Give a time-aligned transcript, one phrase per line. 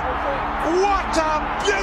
[0.00, 1.79] What a beauty!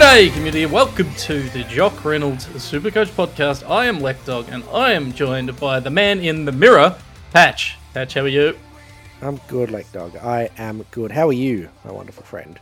[0.00, 3.68] G'day, community, and welcome to the Jock Reynolds Supercoach podcast.
[3.68, 6.96] I am Dog, and I am joined by the man in the mirror,
[7.32, 7.76] Patch.
[7.92, 8.56] Patch, how are you?
[9.20, 10.16] I'm good, Lekdog.
[10.24, 11.12] I am good.
[11.12, 12.58] How are you, my wonderful friend?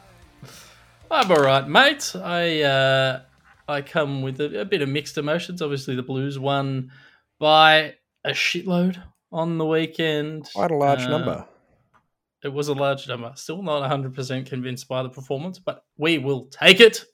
[1.12, 2.12] I'm all right, mate.
[2.16, 3.20] I uh,
[3.69, 5.62] I come with a, a bit of mixed emotions.
[5.62, 6.91] Obviously, the Blues won
[7.39, 7.95] by
[8.25, 9.00] a shitload
[9.30, 10.48] on the weekend.
[10.52, 11.47] Quite a large Uh, number.
[12.42, 13.30] It was a large number.
[13.36, 17.05] Still not 100% convinced by the performance, but we will take it.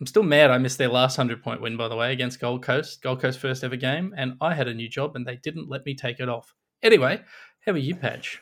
[0.00, 2.62] I'm still mad I missed their last 100 point win, by the way, against Gold
[2.62, 5.68] Coast, Gold Coast first ever game, and I had a new job and they didn't
[5.68, 6.54] let me take it off.
[6.82, 7.20] Anyway,
[7.66, 8.40] how are you, Patch?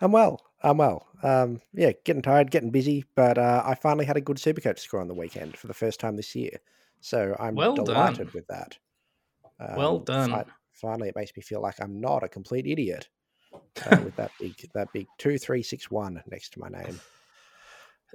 [0.00, 0.40] I'm well.
[0.62, 1.08] I'm well.
[1.22, 5.00] Um, yeah, getting tired, getting busy, but uh, I finally had a good Supercoach score
[5.00, 6.58] on the weekend for the first time this year.
[7.00, 7.86] So I'm Well done.
[7.86, 8.78] delighted with that.
[9.58, 10.30] Um, Well done.
[10.30, 13.08] fi- finally, it makes me feel like I'm not a complete idiot
[13.86, 17.00] uh, with that big that big two three six one next to my name.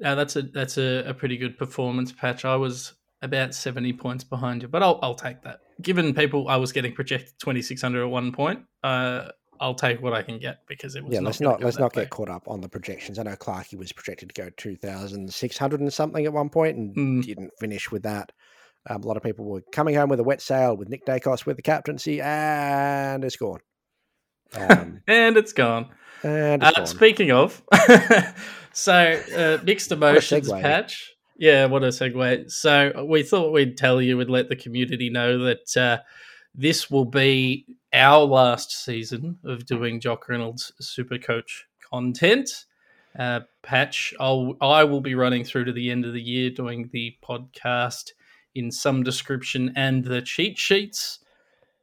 [0.03, 2.45] Uh, that's a that's a, a pretty good performance, Patch.
[2.45, 5.59] I was about 70 points behind you, but I'll, I'll take that.
[5.81, 8.62] Given people, I was getting projected 2600 at one point.
[8.84, 11.80] Uh, I'll take what I can get because it was Yeah, not let's not let's
[11.80, 12.04] not way.
[12.04, 13.17] get caught up on the projections.
[13.17, 16.50] I know Clarkey was projected to go two thousand six hundred and something at one
[16.50, 17.26] point and Mm.
[17.26, 18.32] didn't finish with that.
[18.88, 21.45] Um, a lot of people were coming home with a wet sail with Nick Daicos
[21.48, 23.59] with the captaincy, and it's gone.
[24.56, 25.89] Um, and it's gone.
[26.23, 26.86] and it's Uh, gone.
[26.86, 27.61] speaking of,
[28.78, 31.11] so uh, mixed emotions patch.
[31.36, 32.52] Yeah, what a segue.
[32.52, 35.98] So we thought we'd tell you, we'd let the community know that uh,
[36.54, 42.66] this will be our last season of doing Jock Reynolds Super Coach content.
[43.17, 46.92] Uh, patch, I'll I will be running through to the end of the year doing
[46.93, 48.11] the podcast
[48.54, 51.17] in some description and the cheat sheets.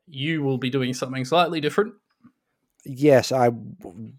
[0.06, 1.94] You will be doing something slightly different.
[2.84, 3.50] Yes, I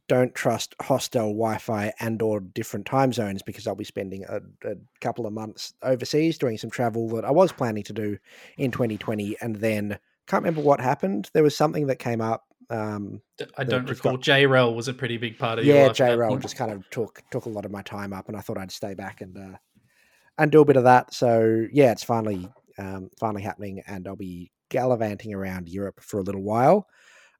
[0.07, 4.37] don't trust hostel Wi-Fi and or different time zones because I'll be spending a,
[4.69, 8.17] a couple of months overseas doing some travel that I was planning to do
[8.57, 11.29] in 2020, and then can't remember what happened.
[11.33, 12.45] There was something that came up.
[12.69, 13.21] Um,
[13.57, 14.13] I don't recall.
[14.13, 15.91] got- JREL was a pretty big part of your yeah, life.
[15.91, 16.41] at that JRL point.
[16.41, 18.71] just kind of took took a lot of my time up, and I thought I'd
[18.71, 19.57] stay back and uh,
[20.37, 21.13] and do a bit of that.
[21.13, 26.23] So yeah, it's finally um, finally happening, and I'll be gallivanting around Europe for a
[26.23, 26.87] little while.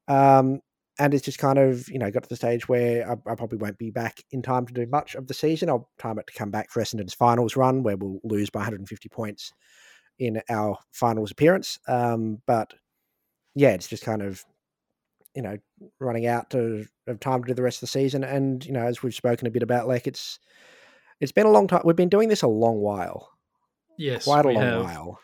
[0.08, 0.60] Um,
[0.98, 3.58] and it's just kind of you know got to the stage where I, I probably
[3.58, 5.68] won't be back in time to do much of the season.
[5.68, 9.08] I'll time it to come back for Essendon's finals run, where we'll lose by 150
[9.08, 9.52] points
[10.18, 11.78] in our finals appearance.
[11.86, 12.72] Um, but
[13.54, 14.44] yeah, it's just kind of
[15.34, 15.56] you know
[16.00, 18.24] running out to, of time to do the rest of the season.
[18.24, 20.38] And you know, as we've spoken a bit about, like it's
[21.20, 21.82] it's been a long time.
[21.84, 23.30] We've been doing this a long while,
[23.98, 24.84] yes, quite a we long have.
[24.84, 25.20] while.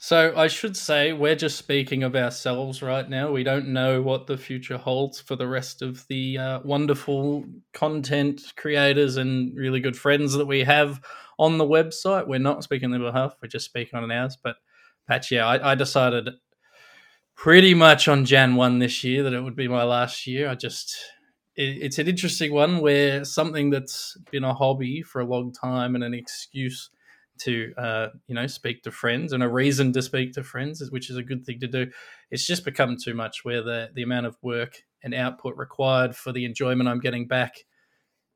[0.00, 3.32] So I should say we're just speaking of ourselves right now.
[3.32, 7.44] We don't know what the future holds for the rest of the uh, wonderful
[7.74, 11.00] content creators and really good friends that we have
[11.36, 12.28] on the website.
[12.28, 13.34] We're not speaking on their behalf.
[13.42, 14.38] We're just speaking on ours.
[14.40, 14.54] But
[15.08, 16.30] Patch, yeah, I, I decided
[17.34, 20.48] pretty much on Jan one this year that it would be my last year.
[20.48, 20.96] I just
[21.56, 25.96] it, it's an interesting one where something that's been a hobby for a long time
[25.96, 26.88] and an excuse
[27.40, 31.10] to uh, you know speak to friends and a reason to speak to friends, which
[31.10, 31.90] is a good thing to do.
[32.30, 36.32] It's just become too much where the the amount of work and output required for
[36.32, 37.54] the enjoyment I'm getting back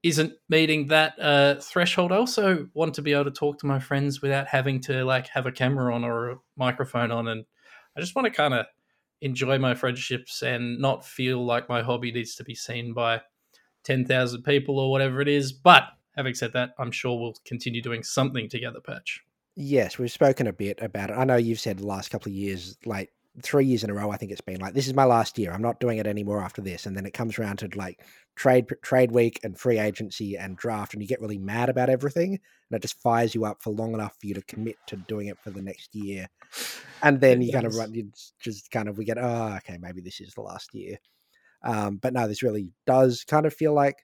[0.03, 2.13] isn't meeting that uh, threshold.
[2.13, 5.29] I also want to be able to talk to my friends without having to like
[5.29, 7.45] have a camera on or a microphone on, and
[7.97, 8.67] I just want to kind of
[9.21, 13.21] enjoy my friendships and not feel like my hobby needs to be seen by
[13.85, 15.53] ten thousand people or whatever it is.
[15.53, 15.85] But
[16.17, 19.23] having said that, I'm sure we'll continue doing something together, Patch.
[19.55, 21.15] Yes, we've spoken a bit about it.
[21.15, 23.11] I know you've said the last couple of years, like
[23.43, 24.11] three years in a row.
[24.11, 25.53] I think it's been like this is my last year.
[25.53, 28.01] I'm not doing it anymore after this, and then it comes around to like
[28.35, 32.33] trade trade week and free agency and draft, and you get really mad about everything,
[32.33, 35.29] and it just fires you up for long enough for you to commit to doing
[35.29, 36.29] it for the next year,
[37.03, 38.11] and then you kind of run, you
[38.41, 40.99] just kind of we get oh okay maybe this is the last year,
[41.63, 43.97] um, but no, this really does kind of feel like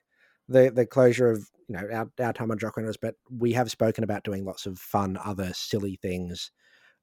[0.49, 4.03] the the closure of you know our, our time on Jock but we have spoken
[4.03, 6.51] about doing lots of fun other silly things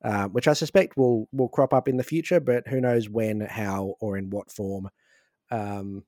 [0.04, 3.40] uh, which I suspect will will crop up in the future, but who knows when,
[3.40, 4.88] how, or in what form.
[5.50, 6.04] Um,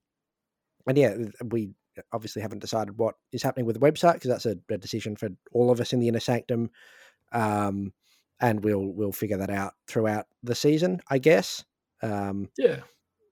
[0.87, 1.71] and yeah, we
[2.13, 5.31] obviously haven't decided what is happening with the website because that's a, a decision for
[5.53, 6.71] all of us in the inner sanctum.
[7.33, 7.93] Um,
[8.41, 11.65] and we'll we'll figure that out throughout the season, I guess.
[12.03, 12.81] Um, Yeah.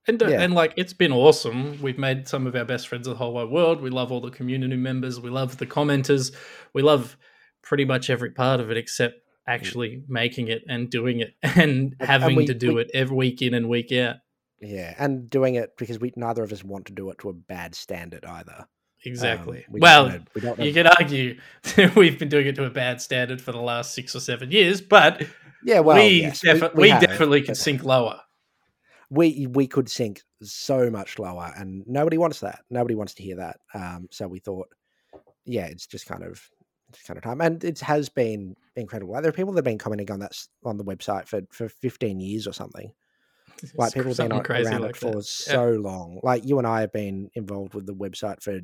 [0.08, 0.40] And, uh, Yeah.
[0.42, 1.80] and like it's been awesome.
[1.82, 3.80] We've made some of our best friends of the whole wide world.
[3.80, 5.20] We love all the community members.
[5.20, 6.32] We love the commenters.
[6.72, 7.16] We love
[7.62, 9.16] pretty much every part of it except
[9.48, 12.90] actually making it and doing it and And- and having we- to do we- it
[12.94, 14.16] every week in and week out.
[14.60, 17.32] yeah, and doing it because we neither of us want to do it to a
[17.32, 18.54] bad standard either.
[18.60, 18.66] Um,
[19.04, 19.64] Exactly.
[19.70, 21.38] we just well, wanna- we don't you could argue
[21.96, 24.80] we've been doing it to a bad standard for the last six or seven years,
[24.80, 25.24] but
[25.64, 28.20] yeah, well, we, defi- we, definitely could sink lower.
[29.10, 32.60] We we could sink so much lower, and nobody wants that.
[32.70, 33.56] Nobody wants to hear that.
[33.74, 34.66] Um, so we thought,
[35.44, 36.42] yeah, it's just kind of
[36.88, 39.12] it's kind of time, and it has been incredible.
[39.12, 40.32] Like, there are people that have been commenting on that
[40.64, 42.92] on the website for for fifteen years or something.
[43.74, 45.24] Like people have been on, crazy around like it for that.
[45.24, 46.20] so long.
[46.22, 48.60] Like you and I have been involved with the website for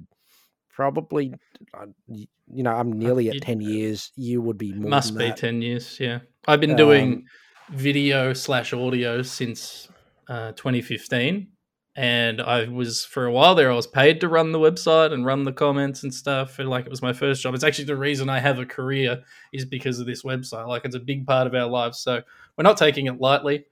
[0.70, 1.32] probably,
[1.72, 2.26] uh, you
[2.62, 4.12] know, I'm nearly at ten years.
[4.16, 4.90] You would be more.
[4.90, 5.38] Must be that.
[5.38, 6.20] 10 years, yeah.
[6.46, 7.24] I've been doing Um,
[7.70, 9.88] video slash audio since
[10.28, 11.48] uh, 2015.
[11.94, 15.26] And I was, for a while there, I was paid to run the website and
[15.26, 16.58] run the comments and stuff.
[16.58, 17.54] And like it was my first job.
[17.54, 19.22] It's actually the reason I have a career
[19.52, 20.66] is because of this website.
[20.66, 21.98] Like it's a big part of our lives.
[21.98, 22.22] So
[22.56, 23.66] we're not taking it lightly.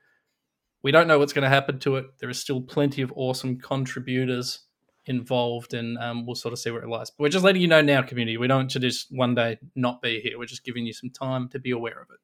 [0.83, 2.07] We don't know what's going to happen to it.
[2.19, 4.61] There is still plenty of awesome contributors
[5.07, 7.11] involved, and um, we'll sort of see where it lies.
[7.11, 8.37] But we're just letting you know now, community.
[8.37, 10.39] We don't just one day not be here.
[10.39, 12.21] We're just giving you some time to be aware of it.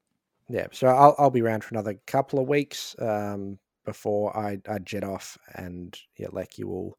[0.49, 4.79] Yeah, so I'll I'll be around for another couple of weeks um, before I, I
[4.81, 6.99] jet off, and yeah, like you will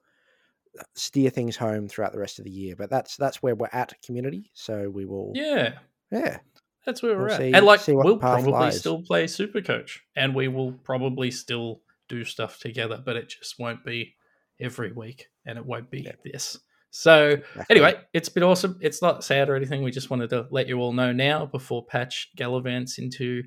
[0.80, 2.76] uh, steer things home throughout the rest of the year.
[2.76, 4.50] But that's that's where we're at, community.
[4.54, 5.74] So we will, Yeah,
[6.12, 6.38] yeah,
[6.86, 7.38] that's where we're We'll at.
[7.38, 8.80] see- and like, we'll probably lies.
[8.80, 13.60] still play Super Coach, and we will probably still do stuff together, but it just
[13.60, 14.16] won't be
[14.60, 16.14] every week, and it won't be Yeah.
[16.24, 16.58] this.
[16.90, 17.66] So exactly.
[17.70, 18.80] Anyway, it's been awesome.
[18.82, 19.84] It's not sad or anything.
[19.84, 23.44] We just wanted to let you all know now before Patch gallivants into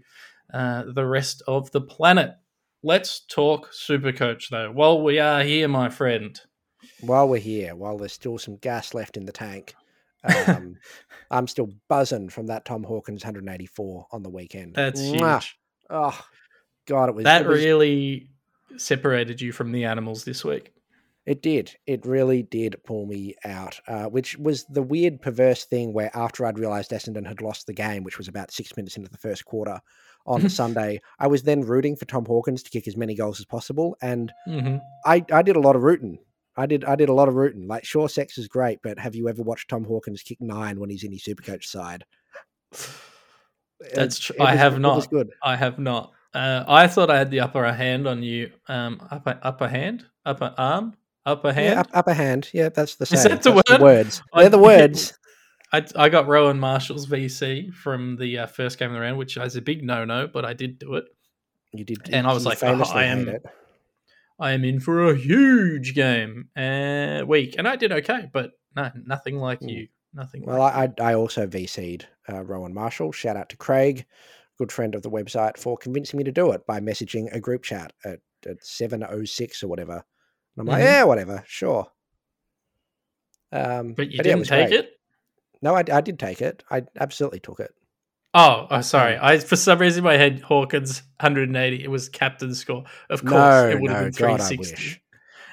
[0.52, 2.32] uh, the rest of the planet.
[2.82, 4.70] Let's talk Supercoach, though.
[4.72, 6.40] While we are here, my friend.
[7.00, 9.74] while we're here, while there's still some gas left in the tank,
[10.46, 10.76] um,
[11.30, 14.74] I'm still buzzing from that Tom Hawkins 184 on the weekend.
[14.74, 15.40] That's Mwah.
[15.40, 15.58] huge.
[15.90, 16.24] Oh
[16.86, 18.30] God, it was That it was- really
[18.76, 20.72] separated you from the animals this week.
[21.26, 21.76] It did.
[21.86, 26.46] It really did pull me out, uh, which was the weird, perverse thing where after
[26.46, 29.44] I'd realized Essendon had lost the game, which was about six minutes into the first
[29.44, 29.80] quarter
[30.30, 33.46] on Sunday, I was then rooting for Tom Hawkins to kick as many goals as
[33.46, 33.96] possible.
[34.00, 36.18] And hmm I, I did a lot of rooting.
[36.56, 37.66] I did I did a lot of rooting.
[37.68, 40.90] Like, sure, sex is great, but have you ever watched Tom Hawkins kick nine when
[40.90, 42.04] he's in his Supercoach side?
[43.94, 45.08] That's It- tr- I have not.
[45.10, 45.30] good.
[45.42, 46.12] I have not.
[46.34, 48.50] Uh, I thought I had the upper hand on you.
[48.68, 50.94] Um, upper upper hand, upper arm,
[51.26, 51.74] upper hand.
[51.74, 52.50] Yeah, up, upper hand.
[52.52, 53.30] Yeah, that's the Is same.
[53.32, 53.80] that the word?
[53.80, 54.22] words.
[54.34, 55.18] I- They're the words.
[55.72, 59.36] I, I got Rowan Marshall's VC from the uh, first game of the round, which
[59.36, 61.04] is a big no no, but I did do it.
[61.72, 63.42] You did, And I was like, oh, I am- it.
[64.40, 68.90] I am in for a huge game uh, week, and I did okay, but no,
[69.04, 69.70] nothing like Mm.
[69.70, 69.88] you.
[70.14, 70.44] Nothing.
[70.44, 73.12] Well, like I, I I also VC'd uh, Rowan Marshall.
[73.12, 74.06] Shout out to Craig,
[74.58, 77.62] good friend of the website, for convincing me to do it by messaging a group
[77.62, 79.92] chat at, at 7.06 or whatever.
[79.92, 80.02] And
[80.58, 80.86] I'm like, Mhm.
[80.86, 81.86] yeah, whatever, sure.
[83.52, 84.80] Um, but you yeah, didn't was take great.
[84.80, 84.99] it.
[85.62, 86.64] No, I, I did take it.
[86.70, 87.74] I absolutely took it.
[88.32, 89.18] Oh, oh, sorry.
[89.20, 91.82] I for some reason in my head Hawkins 180.
[91.82, 92.84] It was captain score.
[93.08, 95.00] Of course, no, it would no, have been God, I wish.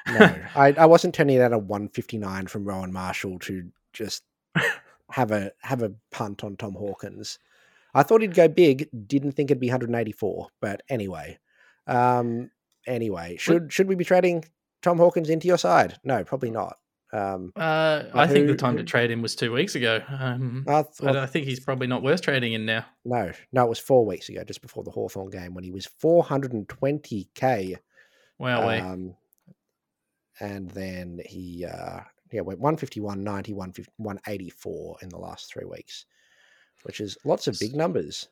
[0.10, 4.24] No, I, I wasn't turning out a 159 from Rowan Marshall to just
[5.12, 7.40] have a have a punt on Tom Hawkins.
[7.94, 8.88] I thought he'd go big.
[9.06, 10.48] Didn't think it'd be 184.
[10.62, 11.40] But anyway,
[11.88, 12.52] um,
[12.86, 14.46] anyway, should should we be trading
[14.82, 16.00] Tom Hawkins into your side?
[16.06, 16.78] No, probably not.
[17.18, 20.02] Um, Uh, I think the who- time to trade him was two weeks ago.
[20.08, 22.86] Um, I th- but I think he's probably not worth trading in now.
[23.06, 25.88] no, no, it was four weeks ago, just before the Hawthorn game, when he was
[25.88, 27.78] 420k.
[28.40, 28.70] Wow.
[28.70, 29.16] Um,
[30.40, 36.06] and then he uh, yeah went 151, 90, 184 in the last three weeks,
[36.84, 38.28] which is lots of big numbers.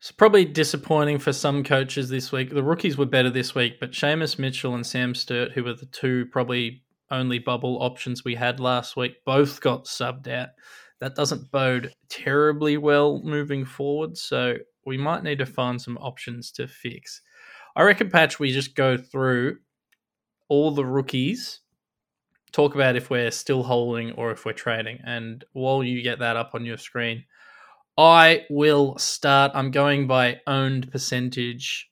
[0.00, 2.50] It's probably disappointing for some coaches this week.
[2.50, 5.86] The rookies were better this week, but Seamus Mitchell and Sam Sturt, who were the
[5.86, 10.48] two probably only bubble options we had last week, both got subbed out.
[11.00, 16.50] That doesn't bode terribly well moving forward, so we might need to find some options
[16.52, 17.22] to fix.
[17.76, 19.58] I reckon, Patch, we just go through
[20.48, 21.60] all the rookies,
[22.52, 24.98] talk about if we're still holding or if we're trading.
[25.04, 27.24] And while you get that up on your screen,
[27.96, 29.52] I will start.
[29.54, 31.87] I'm going by owned percentage.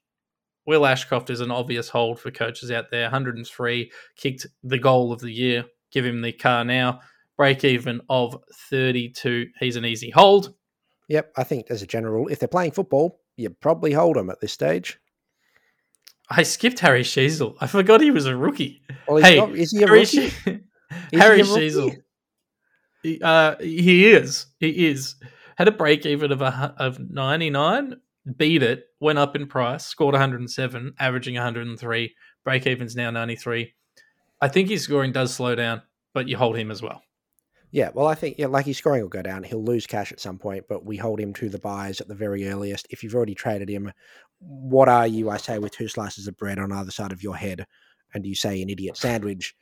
[0.67, 3.05] Will Ashcroft is an obvious hold for coaches out there.
[3.05, 5.65] 103 kicked the goal of the year
[5.97, 7.01] give him the car now.
[7.37, 8.37] Break even of
[8.71, 9.47] 32.
[9.61, 10.55] He's an easy hold.
[11.09, 14.41] Yep, I think as a general if they're playing football, you probably hold him at
[14.41, 14.99] this stage.
[16.29, 17.57] I skipped Harry Sheezel.
[17.61, 18.83] I forgot he was a rookie.
[19.07, 20.29] Well, hey, not- is he a Harry, rookie?
[20.29, 20.61] She-
[21.19, 21.71] Harry he a rookie?
[21.71, 21.97] Sheezel.
[23.03, 24.47] He, uh, he is.
[24.59, 25.15] He is.
[25.57, 27.95] Had a break even of a, of 99,
[28.37, 32.15] beat it, went up in price, scored 107, averaging 103.
[32.45, 33.75] Break even's now 93.
[34.41, 37.03] I think his scoring does slow down, but you hold him as well.
[37.73, 39.43] Yeah, well, I think yeah, like his scoring will go down.
[39.43, 42.15] He'll lose cash at some point, but we hold him to the buys at the
[42.15, 42.87] very earliest.
[42.91, 43.93] If you've already traded him,
[44.39, 45.31] what are you?
[45.31, 47.67] I say with two slices of bread on either side of your head,
[48.15, 49.55] and you say an idiot sandwich.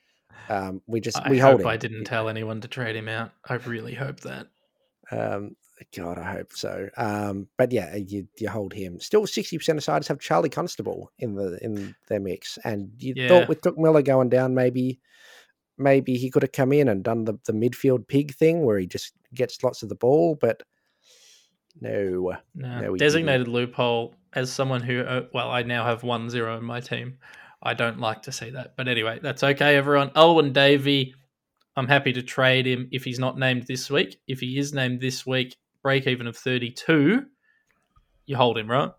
[0.48, 1.66] Um, we just I we hope hold him.
[1.68, 3.32] I didn't tell anyone to trade him out.
[3.48, 4.48] I really hope that.
[5.10, 5.56] Um,
[5.96, 6.88] God, I hope so.
[6.96, 9.00] Um, but yeah, you you hold him.
[9.00, 13.14] Still, sixty percent of sides have Charlie Constable in the in their mix, and you
[13.16, 13.28] Yeah.
[13.28, 15.00] thought with Touk Miller going down, maybe
[15.76, 18.86] maybe he could have come in and done the the midfield pig thing where he
[18.86, 20.62] just gets lots of the ball, but
[21.80, 22.36] no.
[22.54, 24.14] No, No, we designated loophole.
[24.32, 27.18] As someone who, uh, well, I now have one zero in my team.
[27.62, 29.76] I don't like to see that, but anyway, that's okay.
[29.76, 31.14] Everyone, Alwyn Davey,
[31.76, 34.18] I'm happy to trade him if he's not named this week.
[34.26, 37.24] If he is named this week, break even of 32.
[38.26, 38.90] You hold him, right?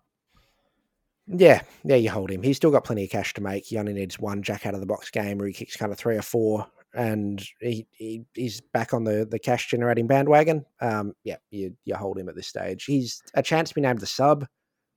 [1.27, 2.43] Yeah, yeah, you hold him.
[2.43, 3.65] He's still got plenty of cash to make.
[3.65, 5.97] He only needs one jack out of the box game where he kicks kind of
[5.97, 10.63] three or four, and he, he he's back on the the cash generating bandwagon.
[10.81, 12.85] Um, yeah, you you hold him at this stage.
[12.85, 14.45] He's a chance to be named the sub,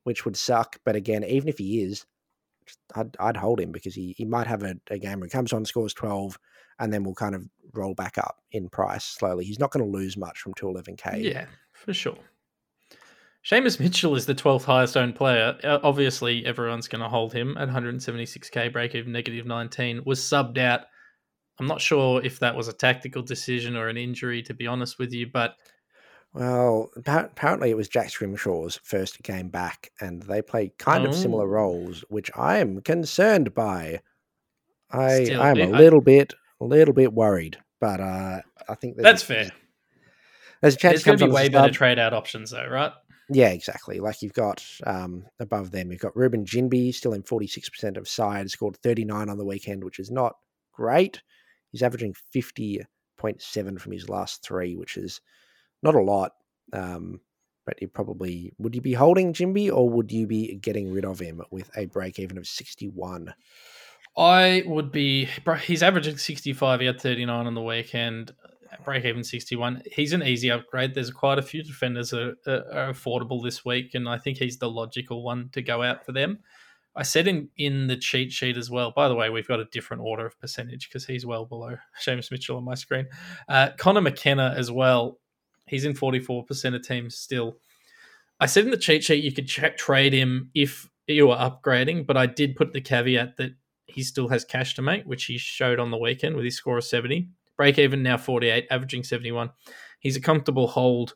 [0.05, 0.77] which would suck.
[0.85, 2.05] But again, even if he is,
[2.95, 5.55] I'd I'd hold him because he he might have a, a game where he comes
[5.55, 6.39] on, scores twelve,
[6.79, 9.47] and then we'll kind of roll back up in price slowly.
[9.47, 11.21] He's not going to lose much from two eleven k.
[11.23, 11.47] Yeah,
[11.85, 12.19] for sure.
[13.45, 15.57] Seamus Mitchell is the 12th highest owned player.
[15.65, 20.03] Uh, Obviously, everyone's going to hold him at 176k, break even negative 19.
[20.05, 20.81] Was subbed out.
[21.59, 24.99] I'm not sure if that was a tactical decision or an injury, to be honest
[24.99, 25.55] with you, but
[26.35, 31.45] Well, apparently it was Jack Scrimshaw's first game back, and they play kind of similar
[31.45, 31.47] Oh.
[31.63, 34.01] roles, which I am concerned by.
[34.91, 38.97] I Still, I'm a I- little bit a little bit worried, but uh, I think
[38.97, 39.51] there's that's fair.
[40.61, 42.93] There's a chance There's going to be way better trade out options, though, right?
[43.31, 44.01] Yeah, exactly.
[44.01, 48.51] Like you've got um, above them, you've got Reuben Ginbey still in 46% of side,
[48.51, 50.37] scored 39 on the weekend, which is not
[50.73, 51.21] great.
[51.71, 55.21] He's averaging 50.7 from his last three, which is
[55.83, 56.33] not a lot.
[56.73, 57.21] Um,
[57.67, 61.19] but you probably would you be holding Ginbey or would you be getting rid of
[61.19, 63.35] him with a break even of 61?
[64.17, 65.29] I would be.
[65.63, 66.81] He's averaging 65.
[66.81, 68.33] He had 39 on the weekend.
[68.85, 69.83] Break even 61.
[69.93, 70.95] He's an easy upgrade.
[70.95, 74.71] There's quite a few defenders are, are affordable this week, and I think he's the
[74.71, 76.41] logical one to go out for them.
[76.95, 78.91] I said in, in the cheat sheet as well.
[78.91, 82.31] By the way, we've got a different order of percentage because he's well below James
[82.31, 83.07] Mitchell on my screen.
[83.49, 85.21] Uh, Connor McKenna as well.
[85.67, 87.59] He's in 44% of teams still.
[88.41, 92.17] I said in the cheat sheet you could trade him if you were upgrading, but
[92.17, 93.55] I did put the caveat that
[93.87, 96.79] he still has cash to make, which he showed on the weekend with his score
[96.79, 97.29] of 70.
[97.59, 99.51] Break even now 48, averaging 71.
[100.01, 101.15] He's a comfortable hold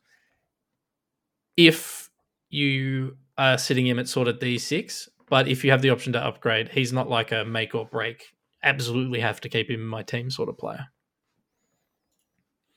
[1.57, 2.11] if
[2.51, 6.23] you are sitting him at sort of D6, but if you have the option to
[6.23, 8.35] upgrade, he's not like a make or break.
[8.63, 10.89] Absolutely have to keep him in my team sort of player.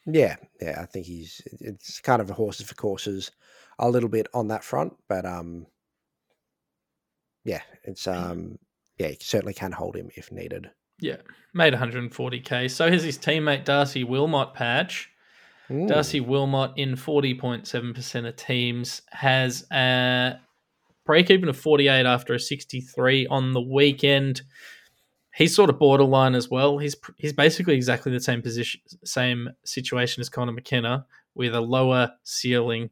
[0.07, 3.31] Yeah, yeah, I think he's it's kind of a horses for courses
[3.79, 5.65] a little bit on that front, but um
[7.43, 8.59] yeah, it's um
[8.97, 10.69] yeah, you certainly can hold him if needed.
[10.99, 11.17] Yeah,
[11.53, 12.69] made 140k.
[12.71, 15.09] So here's his teammate Darcy Wilmot patch.
[15.71, 15.87] Ooh.
[15.87, 20.35] Darcy Wilmot in 40.7% of teams has a
[21.05, 24.41] break even of 48 after a 63 on the weekend.
[25.35, 26.77] He's sort of borderline as well.
[26.77, 32.11] He's he's basically exactly the same position, same situation as Connor McKenna with a lower
[32.23, 32.89] ceiling,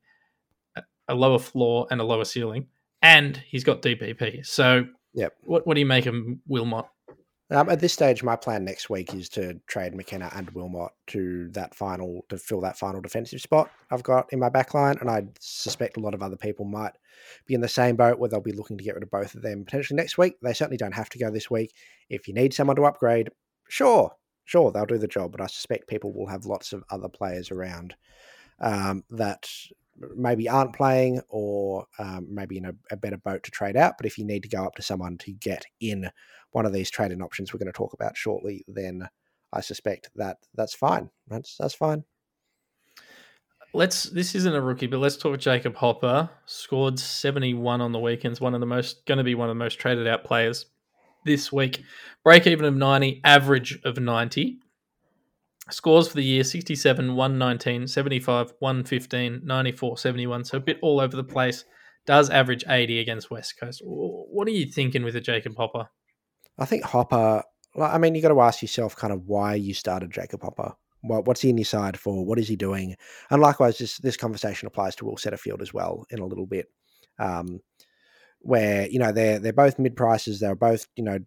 [1.08, 2.68] a lower floor, and a lower ceiling,
[3.02, 4.46] and he's got DPP.
[4.46, 5.34] So, Yep.
[5.46, 6.86] what what do you make of Wilmot?
[7.52, 11.50] Um, at this stage, my plan next week is to trade McKenna and Wilmot to
[11.50, 15.10] that final to fill that final defensive spot I've got in my back line, and
[15.10, 16.94] I suspect a lot of other people might
[17.46, 19.42] be in the same boat where they'll be looking to get rid of both of
[19.42, 20.36] them potentially next week.
[20.42, 21.74] They certainly don't have to go this week.
[22.10, 23.30] If you need someone to upgrade,
[23.68, 24.12] sure,
[24.46, 25.32] sure, they'll do the job.
[25.32, 27.96] But I suspect people will have lots of other players around
[28.62, 29.50] um, that
[30.16, 33.94] maybe aren't playing or um, maybe in a, a better boat to trade out.
[33.98, 36.10] But if you need to go up to someone to get in
[36.52, 39.08] one of these trading options we're going to talk about shortly, then
[39.52, 41.10] I suspect that that's fine.
[41.28, 42.04] That's that's fine.
[43.76, 44.04] Let's.
[44.04, 46.30] This isn't a rookie, but let's talk Jacob Hopper.
[46.46, 48.42] Scored seventy one on the weekends.
[48.42, 50.68] One of the most going to be one of the most traded out players
[51.26, 51.84] this week.
[52.24, 54.60] Break even of ninety, average of ninety.
[55.70, 60.44] Scores for the year 67, 119, 75, 115, 94, 71.
[60.44, 61.64] So a bit all over the place.
[62.06, 63.82] Does average 80 against West Coast.
[63.84, 65.88] What are you thinking with a Jacob Hopper?
[66.60, 67.44] I think Hopper.
[67.82, 70.74] I mean, you got to ask yourself kind of why you started Jacob Hopper.
[71.02, 72.26] What, what's he in your side for?
[72.26, 72.96] What is he doing?
[73.30, 76.68] And likewise, this this conversation applies to Will Setterfield as well in a little bit,
[77.20, 77.62] um,
[78.40, 80.40] where you know they're they're both mid prices.
[80.40, 81.20] They're both you know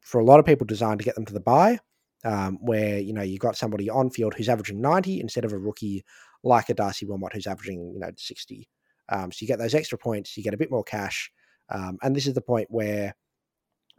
[0.00, 1.80] for a lot of people designed to get them to the buy.
[2.24, 5.58] Um, where you know you've got somebody on field who's averaging 90 instead of a
[5.58, 6.04] rookie
[6.42, 8.68] like a Darcy Wilmot who's averaging you know 60.
[9.10, 11.30] Um, so you get those extra points, you get a bit more cash,
[11.68, 13.14] um, and this is the point where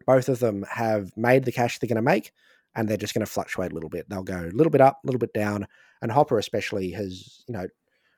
[0.08, 2.32] both of them have made the cash they're going to make,
[2.76, 4.10] and they're just going to fluctuate a little bit.
[4.10, 5.68] They'll go a little bit up, a little bit down,
[6.02, 7.68] and Hopper especially has, you know,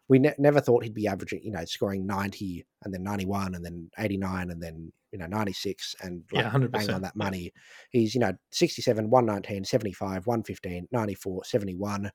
[0.09, 3.65] we ne- never thought he'd be averaging, you know, scoring 90 and then 91 and
[3.65, 6.71] then 89 and then, you know, 96 and like yeah, 100%.
[6.71, 7.51] bang on that money.
[7.91, 12.11] He's, you know, 67, 119, 75, 115, 94, 71.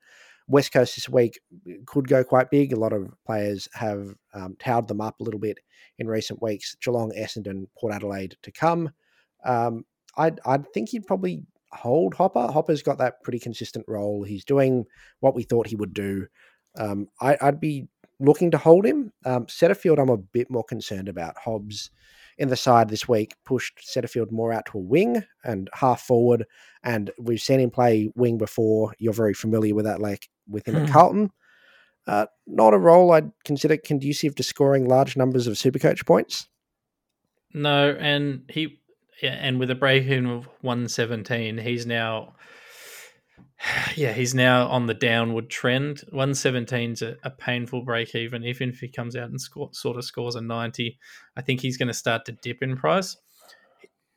[0.48, 1.38] West Coast this week
[1.86, 2.72] could go quite big.
[2.72, 5.58] A lot of players have um, towered them up a little bit
[5.98, 6.74] in recent weeks.
[6.82, 8.90] Geelong, Essendon, Port Adelaide to come.
[9.44, 9.84] Um,
[10.16, 12.48] I'd, I'd think he'd probably hold Hopper.
[12.48, 14.24] Hopper's got that pretty consistent role.
[14.24, 14.84] He's doing
[15.20, 16.26] what we thought he would do.
[16.76, 17.88] Um, I, would be
[18.20, 19.12] looking to hold him.
[19.24, 21.36] Um, Setterfield, I'm a bit more concerned about.
[21.38, 21.90] Hobbs
[22.38, 26.46] in the side this week pushed Setterfield more out to a wing and half forward,
[26.82, 28.94] and we've seen him play wing before.
[28.98, 30.92] You're very familiar with that, like with him at Hmm.
[30.92, 31.30] Carlton.
[32.06, 36.48] Uh, not a role I'd consider conducive to scoring large numbers of Supercoach points.
[37.54, 38.80] No, and he
[39.22, 42.34] yeah, and with a break in of 117, he's now
[43.96, 46.02] yeah, he's now on the downward trend.
[46.12, 48.44] 117's a, a painful break even.
[48.44, 50.98] Even if he comes out and score, sort of scores a 90,
[51.36, 53.16] I think he's going to start to dip in price.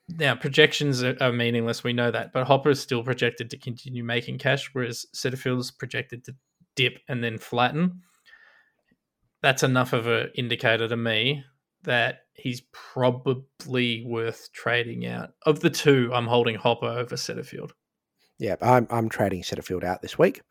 [0.08, 1.84] Now, projections are, are meaningless.
[1.84, 2.32] We know that.
[2.32, 6.36] But Hopper is still projected to continue making cash, whereas Setterfield's projected to
[6.76, 8.02] dip and then flatten.
[9.42, 11.44] That's enough of an indicator to me
[11.84, 15.32] that he's probably worth trading out.
[15.46, 17.72] Of the two, I'm holding Hopper over Setterfield.
[18.40, 20.42] Yeah, I'm I'm trading Setterfield out this week.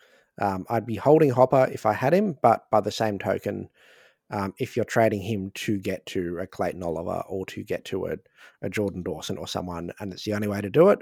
[0.40, 3.68] Um, I'd be holding Hopper if I had him, but by the same token,
[4.30, 8.06] um, if you're trading him to get to a Clayton Oliver or to get to
[8.06, 8.16] a,
[8.62, 11.00] a Jordan Dawson or someone, and it's the only way to do it,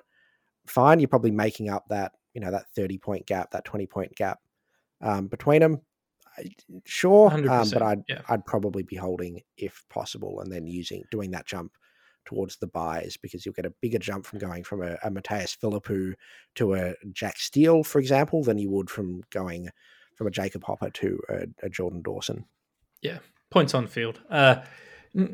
[0.67, 1.01] fine.
[1.01, 4.41] You're probably making up that you know that 30 point gap, that 20 point gap
[5.01, 5.81] um, between them.
[6.85, 8.23] Sure, um, but I'd yeah.
[8.29, 11.73] I'd probably be holding if possible, and then using doing that jump
[12.25, 15.57] towards the buys because you'll get a bigger jump from going from a, a Mattaes
[15.57, 16.15] Phillipou
[16.57, 19.69] to a Jack Steele, for example, than you would from going
[20.17, 22.45] from a Jacob Hopper to a, a Jordan Dawson.
[23.01, 23.19] Yeah,
[23.51, 24.21] points on field.
[24.31, 24.57] Uh,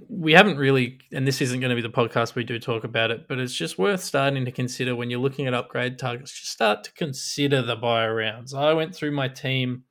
[0.09, 3.11] we haven't really, and this isn't going to be the podcast we do talk about
[3.11, 6.33] it, but it's just worth starting to consider when you're looking at upgrade targets.
[6.33, 8.55] Just start to consider the buy rounds.
[8.55, 9.85] I went through my team.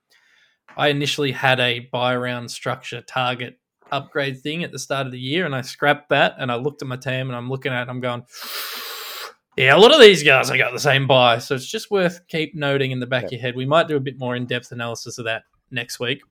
[0.76, 3.60] I initially had a buy round structure target
[3.92, 6.36] upgrade thing at the start of the year, and I scrapped that.
[6.38, 8.24] And I looked at my team, and I'm looking at, it, I'm going,
[9.56, 12.28] yeah, a lot of these guys I got the same buy, so it's just worth
[12.28, 13.56] keep noting in the back of your head.
[13.56, 16.22] We might do a bit more in depth analysis of that next week.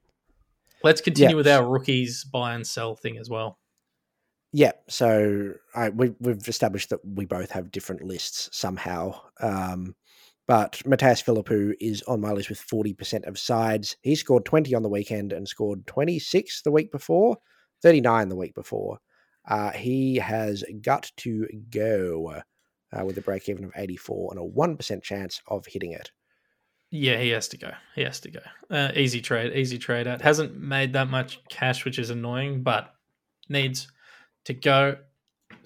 [0.84, 1.36] Let's continue Yeah.
[1.36, 3.58] with our rookies buy and sell thing as well.
[4.52, 9.20] Yeah, so I, we, we've established that we both have different lists somehow.
[9.40, 9.96] Um,
[10.46, 13.96] but Mattaes Phillipou is on my list with 40% of sides.
[14.02, 17.36] He scored 20 on the weekend and scored 26 the week before,
[17.82, 18.98] 39 the week before.
[19.48, 22.42] Uh, he has got to go
[22.92, 26.10] uh, with a break even of 84 and a 1% chance of hitting it.
[26.90, 27.72] Yeah, he has to go.
[27.94, 28.40] He has to go.
[28.70, 30.22] Uh, easy trade, easy trade out.
[30.22, 32.94] Hasn't made that much cash, which is annoying, but
[33.48, 33.88] needs
[34.44, 34.96] to go.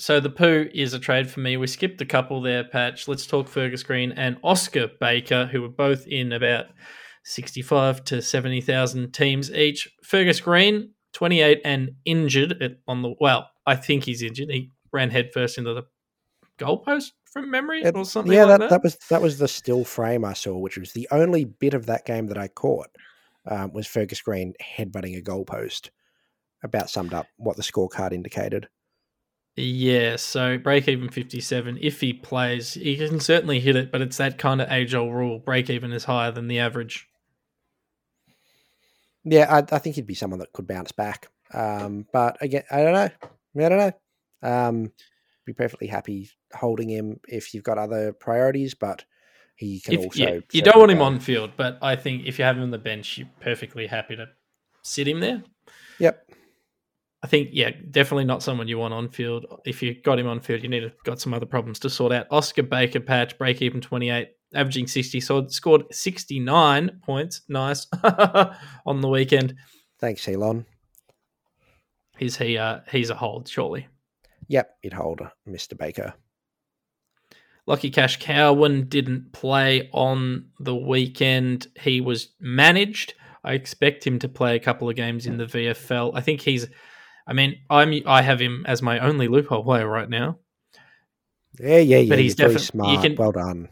[0.00, 1.58] So the poo is a trade for me.
[1.58, 3.06] We skipped a couple there, Patch.
[3.06, 6.66] Let's talk Fergus Green and Oscar Baker, who were both in about
[7.24, 9.88] sixty-five to seventy thousand teams each.
[10.02, 13.14] Fergus Green, twenty-eight and injured at, on the.
[13.20, 14.48] Well, I think he's injured.
[14.50, 15.82] He ran headfirst into the
[16.58, 19.84] goalpost from memory It- or something yeah, like that, that was that was the still
[19.84, 22.88] frame I saw, which was the only bit of that game that I caught.
[23.46, 25.90] Um, was Fergus Green headbutting a goalpost?
[26.62, 28.68] About summed up what the scorecard indicated.
[29.56, 31.78] Yeah, so break even 57.
[31.80, 35.12] If he plays, he can certainly hit it, but it's that kind of age old
[35.12, 35.38] rule.
[35.38, 37.08] Break even is higher than the average.
[39.24, 41.28] Yeah, I, I think he'd be someone that could bounce back.
[41.52, 43.10] Um, but again, I don't know.
[43.64, 43.92] I don't know.
[44.42, 44.92] Um,
[45.44, 49.04] be perfectly happy holding him if you've got other priorities, but
[49.56, 50.22] he can If, also.
[50.22, 52.70] yeah, you don't want him on field, but I think if you have him on
[52.70, 54.26] the bench, you're perfectly happy to
[54.82, 55.42] sit him there.
[55.98, 56.30] Yep.
[57.22, 59.44] I think, yeah, definitely not someone you want on field.
[59.66, 62.12] If you got him on field, you need to got some other problems to sort
[62.12, 62.26] out.
[62.30, 67.42] Oscar Baker patch, break even 28, averaging 60, so scored 69 points.
[67.48, 67.86] Nice
[68.86, 69.54] on the weekend.
[69.98, 70.64] Thanks, Elon.
[72.18, 72.56] Is he?
[72.56, 73.88] Uh, he's a hold, surely.
[74.48, 75.76] Yep, you'd hold Mr.
[75.76, 76.14] Baker.
[77.66, 81.68] Lucky Cash Cowan didn't play on the weekend.
[81.78, 83.14] He was managed.
[83.44, 86.12] I expect him to play a couple of games in the VFL.
[86.14, 86.66] I think he's.
[87.30, 87.94] I mean, I'm.
[88.06, 90.38] I have him as my only loophole player right now.
[91.60, 92.08] Yeah, yeah, yeah.
[92.08, 93.02] But he's you're very you smart.
[93.02, 93.68] can- well done.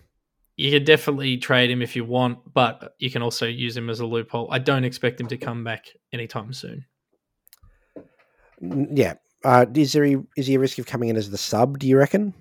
[0.54, 4.00] You can definitely trade him if you want, but you can also use him as
[4.00, 4.48] a loophole.
[4.50, 6.84] I don't expect him to come back anytime soon.
[8.60, 9.14] Yeah.
[9.44, 10.04] Uh, is there
[10.36, 11.78] is he a risk of coming in as the sub?
[11.78, 12.34] Do you reckon?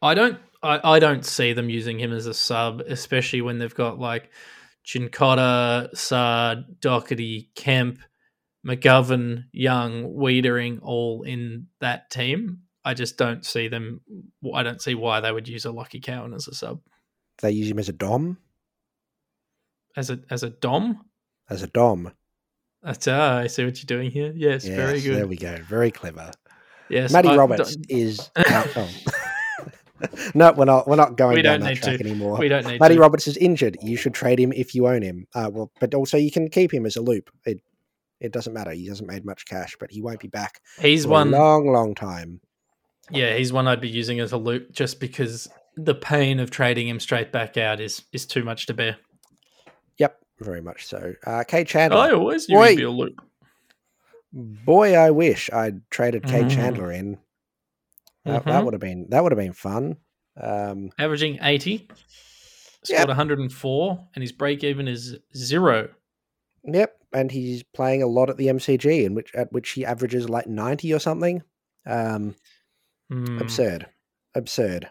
[0.00, 0.38] I don't.
[0.62, 4.30] I, I don't see them using him as a sub, especially when they've got like
[4.86, 7.98] Chincotta, Saad, Docherty, Kemp,
[8.66, 12.60] McGovern, Young, Weitering, all in that team.
[12.84, 14.00] I just don't see them.
[14.54, 16.80] I don't see why they would use a Lucky Cowan as a sub,
[17.40, 18.38] They use him as a dom,
[19.96, 21.04] as a as a dom.
[21.48, 22.12] as a dom.
[22.82, 24.32] That's ah, I see what you're doing here.
[24.36, 25.16] Yes, very good.
[25.16, 25.56] There we go.
[25.66, 26.30] Very clever.
[26.90, 28.30] yes, Matty I- Roberts don't- is.
[28.36, 28.90] out- oh.
[30.34, 30.86] no, we're not.
[30.86, 32.04] We're not going We down don't that need track to.
[32.04, 32.36] anymore.
[32.38, 33.00] We don't need Matty to.
[33.00, 33.78] Roberts is injured.
[33.80, 35.26] You should trade him if you own him.
[35.34, 37.30] Uh, well, but also you can keep him as a loop.
[37.46, 37.60] It
[38.20, 38.70] it doesn't matter.
[38.72, 41.28] He hasn't made much cash, but he won't be back He's for one.
[41.34, 42.40] a long, long time.
[43.10, 46.88] Yeah, he's one I'd be using as a loop just because the pain of trading
[46.88, 48.96] him straight back out is is too much to bear.
[49.98, 51.14] Yep, very much so.
[51.26, 51.98] Uh, Chandler.
[51.98, 52.76] I always knew Boy.
[52.76, 53.20] be a loop.
[54.32, 56.50] Boy, I wish I'd traded Kade Mm.
[56.50, 57.18] Chandler in.
[58.24, 58.64] That, that Mhm.
[58.64, 59.98] would have been that would have been fun.
[60.40, 61.86] Um, Averaging 80,
[62.88, 63.02] Yep.
[63.02, 65.90] scored 104, and his break even is zero.
[66.64, 70.28] Yep, and he's playing a lot at the MCG, in which at which he averages
[70.28, 71.42] like ninety or something.
[71.86, 72.34] Um,
[73.10, 73.38] Hmm.
[73.38, 73.86] Absurd,
[74.34, 74.88] absurd.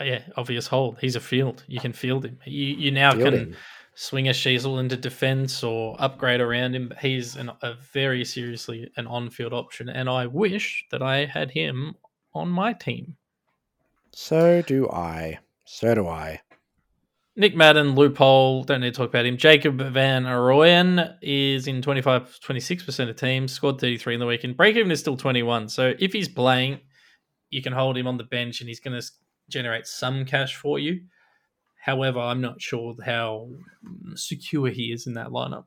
[0.00, 0.98] Yeah, obvious hold.
[1.00, 1.62] He's a field.
[1.66, 2.38] You can field him.
[2.46, 3.56] You you now Field can him.
[3.94, 6.92] swing a Sheezel into defense or upgrade around him.
[7.00, 11.94] He's an, a very seriously an on-field option, and I wish that I had him
[12.32, 13.16] on my team.
[14.12, 15.38] So do I.
[15.66, 16.40] So do I.
[17.40, 19.38] Nick Madden, loophole, don't need to talk about him.
[19.38, 24.58] Jacob van Rooyen is in 25, 26% of teams, scored 33 in the weekend.
[24.58, 25.70] Break even is still 21.
[25.70, 26.80] So if he's playing,
[27.48, 29.06] you can hold him on the bench and he's going to
[29.48, 31.00] generate some cash for you.
[31.82, 33.48] However, I'm not sure how
[34.16, 35.64] secure he is in that lineup.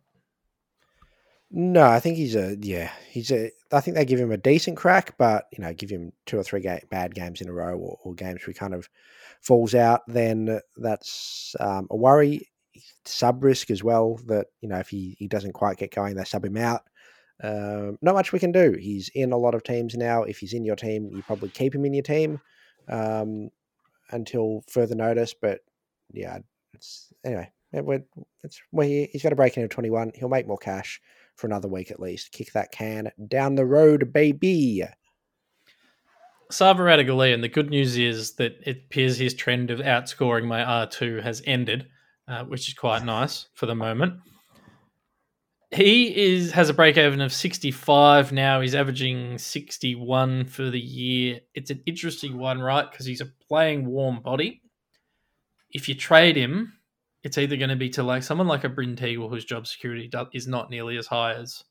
[1.56, 2.92] No, I think he's a yeah.
[3.10, 3.52] He's a.
[3.72, 6.44] I think they give him a decent crack, but you know, give him two or
[6.44, 8.89] three ga- bad games in a row, or, or games where he kind of
[9.42, 10.02] falls out.
[10.08, 12.50] Then that's um, a worry.
[13.06, 14.16] Sub risk as well.
[14.26, 16.82] That you know, if he he doesn't quite get going, they sub him out.
[17.44, 18.72] Um, not much we can do.
[18.80, 20.24] He's in a lot of teams now.
[20.24, 22.42] If he's in your team, you probably keep him in your team
[22.89, 23.50] um,
[24.12, 25.34] until further notice.
[25.34, 25.60] But
[26.13, 26.39] yeah,
[26.74, 27.52] it's anyway.
[27.74, 28.08] it-
[28.44, 30.12] It's well, he, he's got a break in at twenty one.
[30.16, 31.00] He'll make more cash
[31.36, 32.32] for another week at least.
[32.32, 34.84] Kick that can down the road, baby.
[36.52, 41.24] Sava Ratugolea, the good news is that it appears his trend of outscoring my R2
[41.24, 41.88] has ended,
[42.28, 44.19] uh, which is quite nice for the moment.
[45.72, 48.62] He is has a break even of 65 now.
[48.62, 51.39] He's averaging 61 for the year.
[51.56, 52.89] It's an interesting one, right?
[52.89, 54.62] Because he's a playing warm body.
[55.72, 56.74] If you trade him,
[57.24, 60.08] it's either going to be to like someone like a Bryn Teakle whose job security
[60.08, 61.64] do- is not nearly as high as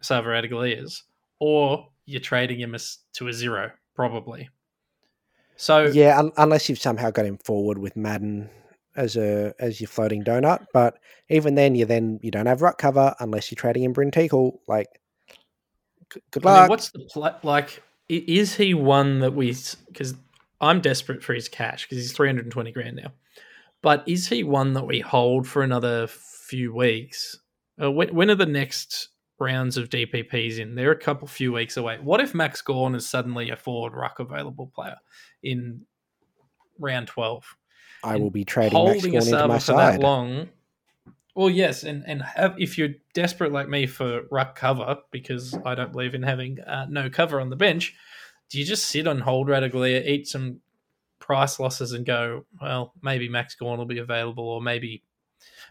[0.00, 1.02] Sava Ratugolea's,
[1.40, 4.48] or you're trading him as, to a zero, probably.
[5.56, 8.50] So Yeah, un- unless you've somehow got him forward with Madden
[8.96, 10.66] as a as your floating donut.
[10.72, 14.10] But even then, you then you don't have ruck cover unless you're trading in Bryn
[14.10, 14.58] Teakle.
[14.68, 14.88] Like,
[16.12, 16.70] g- good I mean, luck.
[16.70, 17.82] what's the pla like?
[18.08, 19.56] Is he one that we?
[19.88, 20.14] Because
[20.60, 23.12] I'm desperate for his cash because he's 320 grand now.
[23.84, 27.38] But is he one that we hold for another few weeks?
[27.80, 30.74] Uh, when, when are the next rounds of DPPs in?
[30.74, 31.98] They're a couple few weeks away.
[32.02, 34.96] What if Max Gawn is suddenly a forward ruck available player
[35.42, 35.82] in
[36.78, 37.44] round 12?
[38.02, 40.00] I and will be trading Max holding a Gawn into my for that side.
[40.00, 40.48] long.
[41.34, 45.74] Well, yes, and and have if you're desperate like me for ruck cover because I
[45.74, 47.94] don't believe in having uh, no cover on the bench,
[48.48, 50.60] do you just sit on hold Ratugolea, eat some
[51.24, 52.44] price losses, and go?
[52.60, 55.02] Well, maybe Max Gawn will be available, or maybe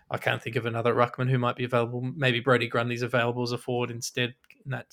[0.09, 2.01] I can't think of another ruckman who might be available.
[2.01, 4.33] Maybe Brodie Grundy's available as a forward instead.
[4.63, 4.87] And that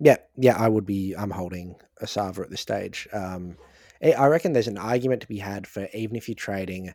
[0.00, 1.14] Yeah, yeah, I would be.
[1.14, 3.06] I'm holding a Sava at this stage.
[3.12, 3.56] Um,
[4.02, 6.92] I reckon there's an argument to be had for even if you're trading